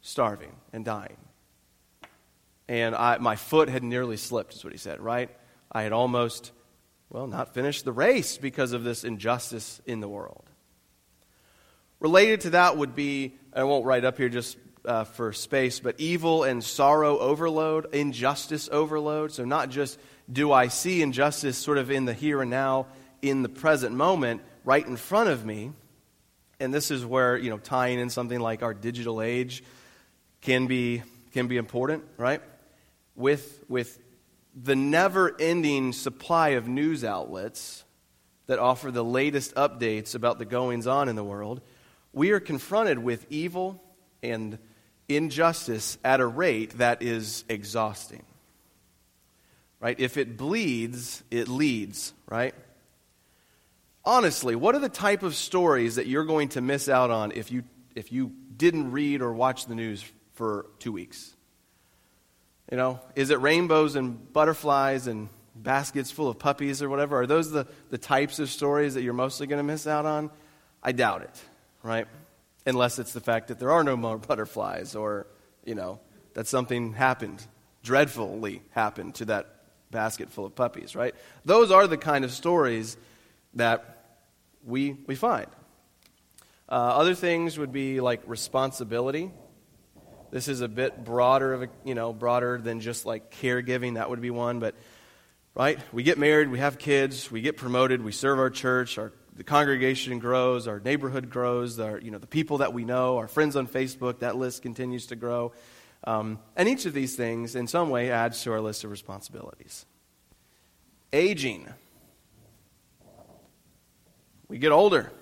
starving 0.00 0.54
and 0.72 0.84
dying. 0.84 1.16
And 2.68 2.94
I, 2.94 3.18
my 3.18 3.36
foot 3.36 3.68
had 3.68 3.84
nearly 3.84 4.16
slipped, 4.16 4.54
is 4.54 4.64
what 4.64 4.72
he 4.72 4.78
said, 4.78 5.00
right? 5.00 5.30
I 5.70 5.82
had 5.82 5.92
almost, 5.92 6.52
well, 7.10 7.26
not 7.26 7.54
finished 7.54 7.84
the 7.84 7.92
race 7.92 8.38
because 8.38 8.72
of 8.72 8.82
this 8.82 9.04
injustice 9.04 9.80
in 9.86 10.00
the 10.00 10.08
world. 10.08 10.44
Related 12.00 12.42
to 12.42 12.50
that 12.50 12.76
would 12.76 12.94
be, 12.94 13.34
I 13.52 13.64
won't 13.64 13.84
write 13.84 14.04
up 14.04 14.18
here 14.18 14.28
just 14.28 14.58
uh, 14.84 15.04
for 15.04 15.32
space, 15.32 15.80
but 15.80 15.96
evil 15.98 16.44
and 16.44 16.62
sorrow 16.62 17.18
overload, 17.18 17.92
injustice 17.94 18.68
overload. 18.70 19.32
So, 19.32 19.44
not 19.44 19.70
just 19.70 19.98
do 20.30 20.52
I 20.52 20.68
see 20.68 21.02
injustice 21.02 21.56
sort 21.56 21.78
of 21.78 21.90
in 21.90 22.04
the 22.04 22.14
here 22.14 22.42
and 22.42 22.50
now, 22.50 22.86
in 23.22 23.42
the 23.42 23.48
present 23.48 23.94
moment, 23.94 24.42
right 24.64 24.86
in 24.86 24.96
front 24.96 25.30
of 25.30 25.44
me, 25.44 25.72
and 26.58 26.72
this 26.72 26.90
is 26.90 27.04
where, 27.04 27.36
you 27.36 27.50
know, 27.50 27.58
tying 27.58 27.98
in 27.98 28.10
something 28.10 28.40
like 28.40 28.62
our 28.62 28.74
digital 28.74 29.20
age 29.20 29.62
can 30.40 30.66
be, 30.66 31.02
can 31.32 31.48
be 31.48 31.56
important, 31.56 32.04
right? 32.16 32.40
With, 33.14 33.64
with 33.68 33.98
the 34.54 34.76
never 34.76 35.34
ending 35.38 35.92
supply 35.92 36.50
of 36.50 36.66
news 36.68 37.04
outlets 37.04 37.84
that 38.46 38.58
offer 38.58 38.90
the 38.90 39.04
latest 39.04 39.54
updates 39.54 40.14
about 40.14 40.38
the 40.38 40.44
goings 40.44 40.86
on 40.86 41.08
in 41.08 41.16
the 41.16 41.24
world, 41.24 41.60
we 42.12 42.30
are 42.30 42.40
confronted 42.40 42.98
with 42.98 43.26
evil 43.28 43.82
and 44.22 44.58
injustice 45.08 45.98
at 46.04 46.20
a 46.20 46.26
rate 46.26 46.78
that 46.78 47.02
is 47.02 47.44
exhausting. 47.48 48.24
Right? 49.80 49.98
If 50.00 50.16
it 50.16 50.36
bleeds, 50.36 51.22
it 51.30 51.48
leads, 51.48 52.14
right? 52.28 52.54
Honestly, 54.06 54.54
what 54.54 54.76
are 54.76 54.78
the 54.78 54.88
type 54.88 55.24
of 55.24 55.34
stories 55.34 55.96
that 55.96 56.06
you're 56.06 56.24
going 56.24 56.48
to 56.50 56.60
miss 56.60 56.88
out 56.88 57.10
on 57.10 57.32
if 57.32 57.50
you 57.50 57.64
if 57.96 58.12
you 58.12 58.32
didn't 58.56 58.92
read 58.92 59.20
or 59.20 59.32
watch 59.32 59.66
the 59.66 59.74
news 59.74 60.04
for 60.34 60.66
2 60.78 60.92
weeks? 60.92 61.34
You 62.70 62.76
know, 62.76 63.00
is 63.16 63.30
it 63.30 63.40
rainbows 63.40 63.96
and 63.96 64.32
butterflies 64.32 65.08
and 65.08 65.28
baskets 65.56 66.10
full 66.10 66.28
of 66.28 66.38
puppies 66.38 66.82
or 66.82 66.88
whatever? 66.88 67.20
Are 67.20 67.26
those 67.26 67.50
the, 67.50 67.66
the 67.90 67.98
types 67.98 68.38
of 68.38 68.48
stories 68.50 68.94
that 68.94 69.02
you're 69.02 69.12
mostly 69.12 69.46
going 69.46 69.58
to 69.58 69.64
miss 69.64 69.86
out 69.86 70.06
on? 70.06 70.30
I 70.82 70.92
doubt 70.92 71.22
it, 71.22 71.42
right? 71.82 72.06
Unless 72.64 72.98
it's 72.98 73.12
the 73.12 73.20
fact 73.20 73.48
that 73.48 73.58
there 73.58 73.72
are 73.72 73.82
no 73.82 73.96
more 73.96 74.18
butterflies 74.28 74.94
or, 74.94 75.26
you 75.64 75.74
know, 75.74 76.00
that 76.34 76.46
something 76.46 76.92
happened, 76.92 77.44
dreadfully 77.82 78.62
happened 78.70 79.16
to 79.16 79.24
that 79.26 79.46
basket 79.90 80.30
full 80.30 80.44
of 80.44 80.54
puppies, 80.54 80.94
right? 80.94 81.14
Those 81.44 81.70
are 81.70 81.86
the 81.86 81.96
kind 81.96 82.24
of 82.24 82.30
stories 82.30 82.96
that 83.54 83.95
we, 84.66 84.92
we 85.06 85.14
find. 85.14 85.46
Uh, 86.68 86.74
other 86.74 87.14
things 87.14 87.58
would 87.58 87.72
be 87.72 88.00
like 88.00 88.22
responsibility. 88.26 89.30
This 90.30 90.48
is 90.48 90.60
a 90.60 90.68
bit 90.68 91.04
broader 91.04 91.54
of 91.54 91.62
a, 91.62 91.68
you 91.84 91.94
know, 91.94 92.12
broader 92.12 92.58
than 92.58 92.80
just 92.80 93.06
like 93.06 93.32
caregiving. 93.40 93.94
That 93.94 94.10
would 94.10 94.20
be 94.20 94.30
one, 94.30 94.58
but 94.58 94.74
right? 95.54 95.78
We 95.92 96.02
get 96.02 96.18
married, 96.18 96.50
we 96.50 96.58
have 96.58 96.78
kids, 96.78 97.30
we 97.30 97.40
get 97.40 97.56
promoted, 97.56 98.02
we 98.02 98.12
serve 98.12 98.38
our 98.38 98.50
church, 98.50 98.98
our 98.98 99.12
the 99.36 99.44
congregation 99.44 100.18
grows, 100.18 100.66
our 100.66 100.80
neighborhood 100.80 101.28
grows, 101.28 101.78
our, 101.78 102.00
you 102.00 102.10
know, 102.10 102.18
the 102.18 102.26
people 102.26 102.58
that 102.58 102.72
we 102.72 102.84
know, 102.84 103.18
our 103.18 103.28
friends 103.28 103.54
on 103.54 103.66
Facebook, 103.66 104.20
that 104.20 104.36
list 104.36 104.62
continues 104.62 105.06
to 105.08 105.16
grow. 105.16 105.52
Um, 106.04 106.38
and 106.56 106.68
each 106.68 106.86
of 106.86 106.94
these 106.94 107.16
things, 107.16 107.54
in 107.54 107.66
some 107.66 107.90
way, 107.90 108.10
adds 108.10 108.42
to 108.44 108.52
our 108.52 108.60
list 108.60 108.84
of 108.84 108.90
responsibilities. 108.90 109.84
Aging. 111.12 111.68
We 114.48 114.58
get 114.58 114.72
older. 114.72 115.12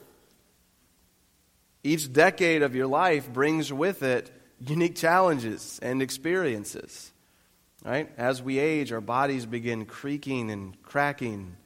Each 1.83 2.11
decade 2.11 2.63
of 2.63 2.75
your 2.75 2.87
life 2.87 3.33
brings 3.33 3.73
with 3.73 4.03
it 4.03 4.31
unique 4.61 4.97
challenges 4.97 5.79
and 5.83 6.03
experiences. 6.03 7.13
Right? 7.85 8.11
As 8.17 8.43
we 8.43 8.59
age, 8.59 8.93
our 8.93 9.03
bodies 9.03 9.45
begin 9.45 9.85
creaking 9.85 10.51
and 10.51 10.81
cracking. 10.83 11.57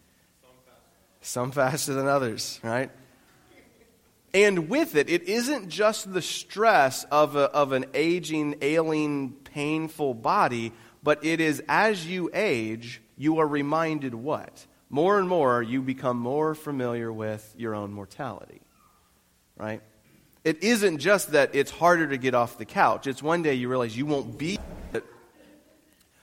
Some 1.20 1.52
faster 1.52 1.94
than 1.94 2.06
others, 2.06 2.58
right? 2.62 2.90
And 4.34 4.68
with 4.68 4.94
it, 4.94 5.08
it 5.08 5.22
isn't 5.24 5.68
just 5.68 6.12
the 6.12 6.22
stress 6.22 7.04
of, 7.04 7.34
a, 7.34 7.44
of 7.50 7.72
an 7.72 7.86
aging, 7.94 8.56
ailing, 8.60 9.34
painful 9.44 10.14
body, 10.14 10.72
but 11.02 11.24
it 11.24 11.40
is 11.40 11.62
as 11.68 12.06
you 12.06 12.30
age, 12.34 13.00
you 13.16 13.38
are 13.38 13.46
reminded 13.46 14.14
what? 14.14 14.66
More 14.90 15.18
and 15.18 15.28
more, 15.28 15.62
you 15.62 15.82
become 15.82 16.16
more 16.18 16.54
familiar 16.54 17.12
with 17.12 17.54
your 17.58 17.74
own 17.74 17.92
mortality, 17.92 18.62
right? 19.56 19.82
It 20.44 20.62
isn't 20.62 20.98
just 20.98 21.32
that 21.32 21.54
it's 21.54 21.70
harder 21.70 22.08
to 22.08 22.16
get 22.16 22.34
off 22.34 22.56
the 22.56 22.64
couch. 22.64 23.06
It's 23.06 23.22
one 23.22 23.42
day 23.42 23.54
you 23.54 23.68
realize 23.68 23.96
you 23.96 24.06
won't 24.06 24.38
be. 24.38 24.58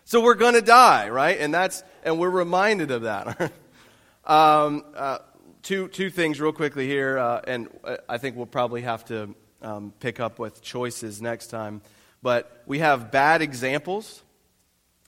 So 0.07 0.21
we're 0.21 0.35
going 0.35 0.53
to 0.53 0.61
die, 0.61 1.09
right? 1.09 1.39
And 1.39 1.51
that's 1.51 1.83
and 2.03 2.19
we're 2.19 2.29
reminded 2.29 2.91
of 2.91 3.03
that. 3.03 3.51
um, 4.25 4.83
uh, 4.95 5.17
two 5.63 5.87
two 5.87 6.11
things 6.11 6.39
real 6.39 6.51
quickly 6.51 6.87
here, 6.87 7.17
uh, 7.17 7.41
and 7.45 7.69
uh, 7.83 7.97
I 8.07 8.19
think 8.19 8.35
we'll 8.35 8.45
probably 8.45 8.83
have 8.83 9.03
to 9.05 9.33
um, 9.63 9.93
pick 9.99 10.19
up 10.19 10.37
with 10.37 10.61
choices 10.61 11.23
next 11.23 11.47
time. 11.47 11.81
But 12.21 12.63
we 12.67 12.79
have 12.79 13.11
bad 13.11 13.41
examples, 13.41 14.21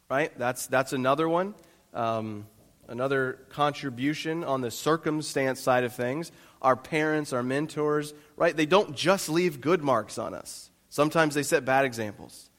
right? 0.10 0.36
That's 0.38 0.65
that's 0.65 0.93
another 0.93 1.30
one. 1.30 1.54
Um, 1.93 2.48
another 2.88 3.39
contribution 3.50 4.43
on 4.43 4.62
the 4.62 4.71
circumstance 4.71 5.60
side 5.60 5.84
of 5.84 5.93
things. 5.93 6.32
Our 6.62 6.76
parents, 6.76 7.34
our 7.34 7.43
mentors, 7.43 8.13
right? 8.36 8.56
They 8.56 8.65
don't 8.65 8.95
just 8.95 9.30
leave 9.30 9.62
good 9.62 9.84
marks 9.84 10.17
on 10.17 10.34
us. 10.34 10.69
Sometimes 10.89 11.36
they 11.36 11.43
set 11.43 11.65
bad 11.65 11.86
examples. 11.86 12.50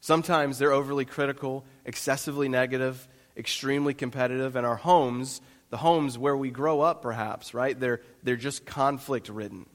Sometimes 0.00 0.58
they're 0.58 0.72
overly 0.72 1.04
critical, 1.04 1.64
excessively 1.84 2.48
negative, 2.48 3.06
extremely 3.36 3.94
competitive, 3.94 4.56
and 4.56 4.66
our 4.66 4.76
homes, 4.76 5.40
the 5.70 5.76
homes 5.76 6.18
where 6.18 6.36
we 6.36 6.50
grow 6.50 6.80
up 6.80 7.02
perhaps, 7.02 7.54
right? 7.54 7.78
They're, 7.78 8.00
they're 8.22 8.36
just 8.36 8.66
conflict 8.66 9.28
ridden. 9.28 9.66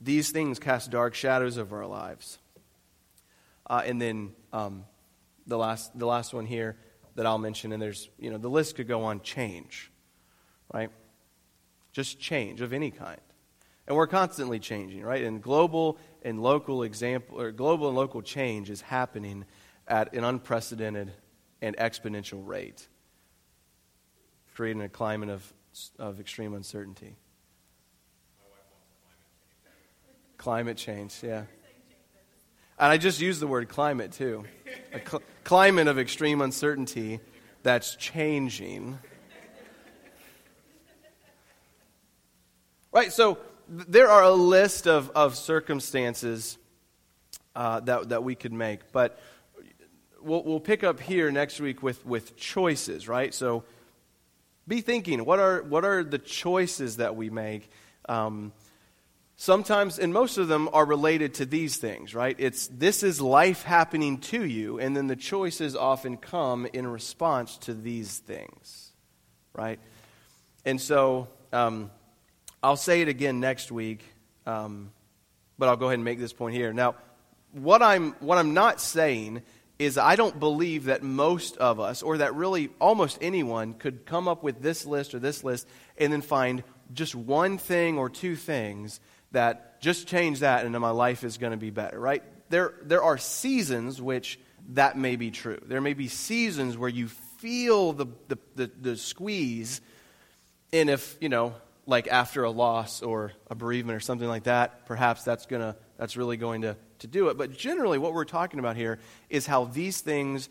These 0.00 0.30
things 0.30 0.58
cast 0.58 0.90
dark 0.90 1.14
shadows 1.14 1.58
over 1.58 1.82
our 1.82 1.88
lives. 1.88 2.38
Uh, 3.68 3.82
and 3.84 4.00
then 4.00 4.32
um, 4.52 4.84
the, 5.46 5.58
last, 5.58 5.96
the 5.98 6.06
last 6.06 6.32
one 6.32 6.46
here 6.46 6.76
that 7.18 7.26
I'll 7.26 7.36
mention, 7.36 7.72
and 7.72 7.82
there's, 7.82 8.10
you 8.16 8.30
know, 8.30 8.38
the 8.38 8.48
list 8.48 8.76
could 8.76 8.86
go 8.86 9.02
on 9.02 9.22
change, 9.22 9.90
right? 10.72 10.88
Just 11.90 12.20
change 12.20 12.60
of 12.60 12.72
any 12.72 12.92
kind. 12.92 13.20
And 13.88 13.96
we're 13.96 14.06
constantly 14.06 14.60
changing, 14.60 15.02
right? 15.02 15.24
And 15.24 15.42
global 15.42 15.98
and 16.22 16.40
local 16.40 16.84
example 16.84 17.40
or 17.40 17.50
global 17.50 17.88
and 17.88 17.96
local 17.96 18.22
change 18.22 18.70
is 18.70 18.80
happening 18.82 19.46
at 19.88 20.14
an 20.14 20.22
unprecedented 20.22 21.10
and 21.60 21.76
exponential 21.76 22.46
rate, 22.46 22.86
creating 24.54 24.82
a 24.82 24.88
climate 24.88 25.28
of, 25.28 25.52
of 25.98 26.20
extreme 26.20 26.54
uncertainty. 26.54 27.16
Climate 30.36 30.76
change, 30.76 31.18
yeah. 31.24 31.42
And 32.80 32.92
I 32.92 32.96
just 32.96 33.20
used 33.20 33.40
the 33.40 33.48
word 33.48 33.68
climate 33.68 34.12
too. 34.12 34.44
A 34.92 35.00
cl- 35.00 35.22
climate 35.42 35.88
of 35.88 35.98
extreme 35.98 36.40
uncertainty 36.40 37.18
that's 37.64 37.96
changing. 37.96 38.98
Right, 42.92 43.12
so 43.12 43.38
there 43.68 44.08
are 44.08 44.22
a 44.22 44.30
list 44.30 44.86
of, 44.86 45.10
of 45.10 45.36
circumstances 45.36 46.56
uh, 47.56 47.80
that, 47.80 48.10
that 48.10 48.22
we 48.22 48.36
could 48.36 48.52
make, 48.52 48.92
but 48.92 49.20
we'll, 50.22 50.44
we'll 50.44 50.60
pick 50.60 50.84
up 50.84 51.00
here 51.00 51.32
next 51.32 51.60
week 51.60 51.82
with, 51.82 52.06
with 52.06 52.36
choices, 52.36 53.08
right? 53.08 53.34
So 53.34 53.64
be 54.68 54.82
thinking 54.82 55.24
what 55.24 55.40
are, 55.40 55.62
what 55.62 55.84
are 55.84 56.04
the 56.04 56.18
choices 56.18 56.98
that 56.98 57.16
we 57.16 57.28
make? 57.28 57.70
Um, 58.08 58.52
sometimes, 59.38 59.98
and 60.00 60.12
most 60.12 60.36
of 60.36 60.48
them 60.48 60.68
are 60.72 60.84
related 60.84 61.34
to 61.34 61.46
these 61.46 61.78
things, 61.78 62.14
right? 62.14 62.36
It's 62.38 62.66
this 62.66 63.02
is 63.02 63.20
life 63.20 63.62
happening 63.62 64.18
to 64.18 64.44
you, 64.44 64.78
and 64.78 64.94
then 64.94 65.06
the 65.06 65.16
choices 65.16 65.74
often 65.74 66.18
come 66.18 66.66
in 66.72 66.86
response 66.86 67.56
to 67.58 67.72
these 67.72 68.18
things, 68.18 68.92
right? 69.54 69.78
And 70.66 70.78
so, 70.78 71.28
um, 71.52 71.90
I'll 72.62 72.76
say 72.76 73.00
it 73.00 73.08
again 73.08 73.40
next 73.40 73.72
week, 73.72 74.04
um, 74.44 74.90
but 75.56 75.68
I'll 75.68 75.76
go 75.76 75.86
ahead 75.86 75.94
and 75.94 76.04
make 76.04 76.18
this 76.18 76.32
point 76.32 76.54
here. 76.54 76.72
Now, 76.72 76.96
what 77.52 77.80
I'm, 77.80 78.12
what 78.20 78.36
I'm 78.36 78.52
not 78.52 78.80
saying 78.80 79.42
is 79.78 79.96
I 79.96 80.16
don't 80.16 80.40
believe 80.40 80.86
that 80.86 81.04
most 81.04 81.56
of 81.58 81.78
us, 81.78 82.02
or 82.02 82.18
that 82.18 82.34
really 82.34 82.70
almost 82.80 83.18
anyone, 83.22 83.74
could 83.74 84.04
come 84.04 84.26
up 84.26 84.42
with 84.42 84.60
this 84.60 84.84
list 84.84 85.14
or 85.14 85.20
this 85.20 85.44
list 85.44 85.68
and 85.96 86.12
then 86.12 86.20
find 86.22 86.64
just 86.92 87.14
one 87.14 87.56
thing 87.58 87.96
or 87.96 88.10
two 88.10 88.34
things 88.34 88.98
that 89.32 89.80
just 89.80 90.06
change 90.06 90.40
that 90.40 90.64
and 90.64 90.78
my 90.78 90.90
life 90.90 91.24
is 91.24 91.38
going 91.38 91.52
to 91.52 91.56
be 91.58 91.70
better, 91.70 91.98
right? 91.98 92.22
There, 92.48 92.74
there 92.82 93.02
are 93.02 93.18
seasons 93.18 94.00
which 94.00 94.38
that 94.70 94.96
may 94.96 95.16
be 95.16 95.30
true. 95.30 95.58
There 95.66 95.80
may 95.80 95.94
be 95.94 96.08
seasons 96.08 96.76
where 96.76 96.88
you 96.88 97.08
feel 97.08 97.92
the, 97.92 98.06
the, 98.28 98.38
the, 98.56 98.70
the 98.80 98.96
squeeze, 98.96 99.80
and 100.72 100.90
if, 100.90 101.16
you 101.20 101.28
know, 101.28 101.54
like 101.86 102.08
after 102.08 102.44
a 102.44 102.50
loss 102.50 103.00
or 103.00 103.32
a 103.50 103.54
bereavement 103.54 103.96
or 103.96 104.00
something 104.00 104.28
like 104.28 104.44
that, 104.44 104.86
perhaps 104.86 105.24
that's 105.24 105.46
gonna 105.46 105.74
that's 105.96 106.16
really 106.16 106.36
going 106.36 106.62
to, 106.62 106.76
to 107.00 107.06
do 107.06 107.28
it. 107.28 107.36
But 107.36 107.52
generally 107.52 107.98
what 107.98 108.14
we're 108.14 108.24
talking 108.24 108.60
about 108.60 108.76
here 108.76 108.98
is 109.28 109.46
how 109.46 109.64
these 109.64 110.00
things 110.00 110.48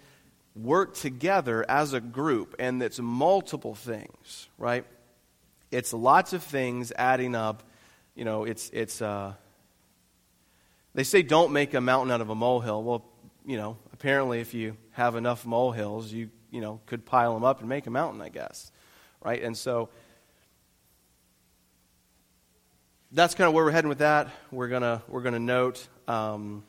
work 0.56 0.96
together 0.96 1.66
as 1.70 1.94
a 1.94 2.02
group, 2.02 2.56
and 2.60 2.82
it's 2.82 3.00
multiple 3.00 3.76
things, 3.76 4.50
right? 4.58 4.86
It's 5.72 5.94
lots 5.94 6.34
of 6.34 6.44
things 6.44 6.92
adding 6.96 7.36
up. 7.36 7.64
You 8.18 8.26
know, 8.26 8.46
it's 8.46 8.72
it's 8.72 9.00
uh, 9.00 9.34
they 10.96 11.04
say 11.04 11.22
don't 11.22 11.54
make 11.54 11.76
a 11.76 11.82
mountain 11.82 12.12
out 12.12 12.20
of 12.20 12.32
a 12.32 12.36
molehill. 12.36 12.82
Well, 12.82 13.06
you 13.46 13.58
know, 13.58 13.78
apparently 13.94 14.40
if 14.40 14.56
you 14.56 14.76
have 14.94 15.16
enough 15.16 15.46
molehills, 15.46 16.12
you 16.12 16.32
you 16.50 16.60
know 16.60 16.82
could 16.88 17.06
pile 17.06 17.36
them 17.36 17.44
up 17.44 17.60
and 17.60 17.70
make 17.70 17.86
a 17.86 17.92
mountain, 17.92 18.20
I 18.20 18.30
guess, 18.30 18.72
right? 19.24 19.40
And 19.40 19.56
so 19.56 19.90
that's 23.12 23.36
kind 23.36 23.48
of 23.48 23.54
where 23.54 23.64
we're 23.64 23.72
heading 23.72 23.88
with 23.88 24.00
that. 24.00 24.30
We're 24.52 24.70
gonna 24.70 25.04
we're 25.08 25.22
gonna 25.22 25.38
note. 25.38 25.88
Um, 26.08 26.64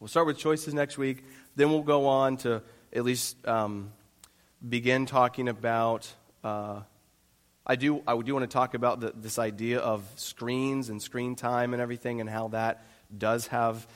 we'll 0.00 0.08
start 0.08 0.26
with 0.26 0.38
choices 0.38 0.74
next 0.74 0.98
week. 0.98 1.22
Then 1.54 1.70
we'll 1.70 1.82
go 1.82 2.06
on 2.06 2.36
to 2.38 2.64
at 2.92 3.04
least 3.04 3.46
um, 3.46 3.92
begin 4.68 5.06
talking 5.06 5.48
about. 5.48 6.12
Uh, 6.42 6.80
I 7.66 7.76
do. 7.76 8.02
I 8.06 8.18
do 8.20 8.34
want 8.34 8.48
to 8.48 8.52
talk 8.52 8.74
about 8.74 9.00
the, 9.00 9.12
this 9.14 9.38
idea 9.38 9.78
of 9.78 10.04
screens 10.16 10.88
and 10.88 11.00
screen 11.00 11.36
time 11.36 11.72
and 11.72 11.82
everything, 11.82 12.20
and 12.20 12.28
how 12.28 12.48
that 12.48 12.84
does 13.16 13.46
have 13.48 13.86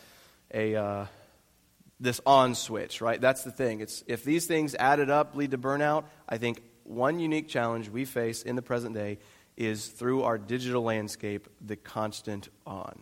a 0.52 0.76
uh, 0.76 1.06
this 1.98 2.20
on 2.24 2.54
switch. 2.54 3.00
Right. 3.00 3.20
That's 3.20 3.42
the 3.42 3.50
thing. 3.50 3.80
It's 3.80 4.04
if 4.06 4.24
these 4.24 4.46
things 4.46 4.74
added 4.74 5.10
up 5.10 5.34
lead 5.34 5.50
to 5.50 5.58
burnout. 5.58 6.04
I 6.28 6.38
think 6.38 6.62
one 6.84 7.18
unique 7.18 7.48
challenge 7.48 7.88
we 7.88 8.04
face 8.04 8.42
in 8.42 8.56
the 8.56 8.62
present 8.62 8.94
day 8.94 9.18
is 9.56 9.86
through 9.86 10.22
our 10.22 10.38
digital 10.38 10.82
landscape 10.82 11.48
the 11.60 11.76
constant 11.76 12.48
on. 12.66 13.00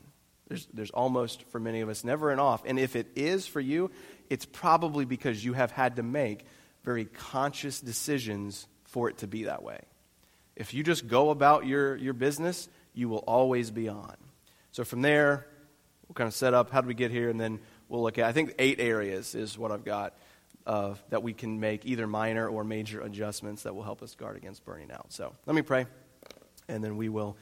There's, 0.48 0.68
there's 0.72 0.90
almost, 0.90 1.42
for 1.50 1.58
many 1.58 1.80
of 1.80 1.88
us, 1.88 2.04
never 2.04 2.30
an 2.30 2.38
off. 2.38 2.62
And 2.66 2.78
if 2.78 2.96
it 2.96 3.08
is 3.16 3.46
for 3.46 3.60
you, 3.60 3.90
it's 4.30 4.44
probably 4.44 5.04
because 5.04 5.44
you 5.44 5.54
have 5.54 5.70
had 5.70 5.96
to 5.96 6.02
make 6.02 6.44
very 6.84 7.06
conscious 7.06 7.80
decisions 7.80 8.66
for 8.84 9.08
it 9.08 9.18
to 9.18 9.26
be 9.26 9.44
that 9.44 9.62
way. 9.62 9.80
If 10.56 10.74
you 10.74 10.82
just 10.82 11.08
go 11.08 11.30
about 11.30 11.66
your, 11.66 11.96
your 11.96 12.12
business, 12.12 12.68
you 12.94 13.08
will 13.08 13.24
always 13.26 13.70
be 13.70 13.88
on. 13.88 14.16
So 14.70 14.84
from 14.84 15.02
there, 15.02 15.46
we'll 16.08 16.14
kind 16.14 16.28
of 16.28 16.34
set 16.34 16.54
up 16.54 16.70
how 16.70 16.80
do 16.80 16.88
we 16.88 16.94
get 16.94 17.10
here, 17.10 17.28
and 17.28 17.40
then 17.40 17.60
we'll 17.88 18.02
look 18.02 18.18
at, 18.18 18.24
I 18.24 18.32
think, 18.32 18.54
eight 18.58 18.80
areas 18.80 19.34
is 19.34 19.58
what 19.58 19.72
I've 19.72 19.84
got 19.84 20.14
uh, 20.66 20.94
that 21.10 21.22
we 21.22 21.32
can 21.32 21.60
make 21.60 21.84
either 21.84 22.06
minor 22.06 22.48
or 22.48 22.64
major 22.64 23.00
adjustments 23.00 23.64
that 23.64 23.74
will 23.74 23.82
help 23.82 24.02
us 24.02 24.14
guard 24.14 24.36
against 24.36 24.64
burning 24.64 24.90
out. 24.90 25.12
So 25.12 25.32
let 25.46 25.54
me 25.54 25.62
pray, 25.62 25.86
and 26.68 26.82
then 26.82 26.96
we 26.96 27.08
will 27.08 27.36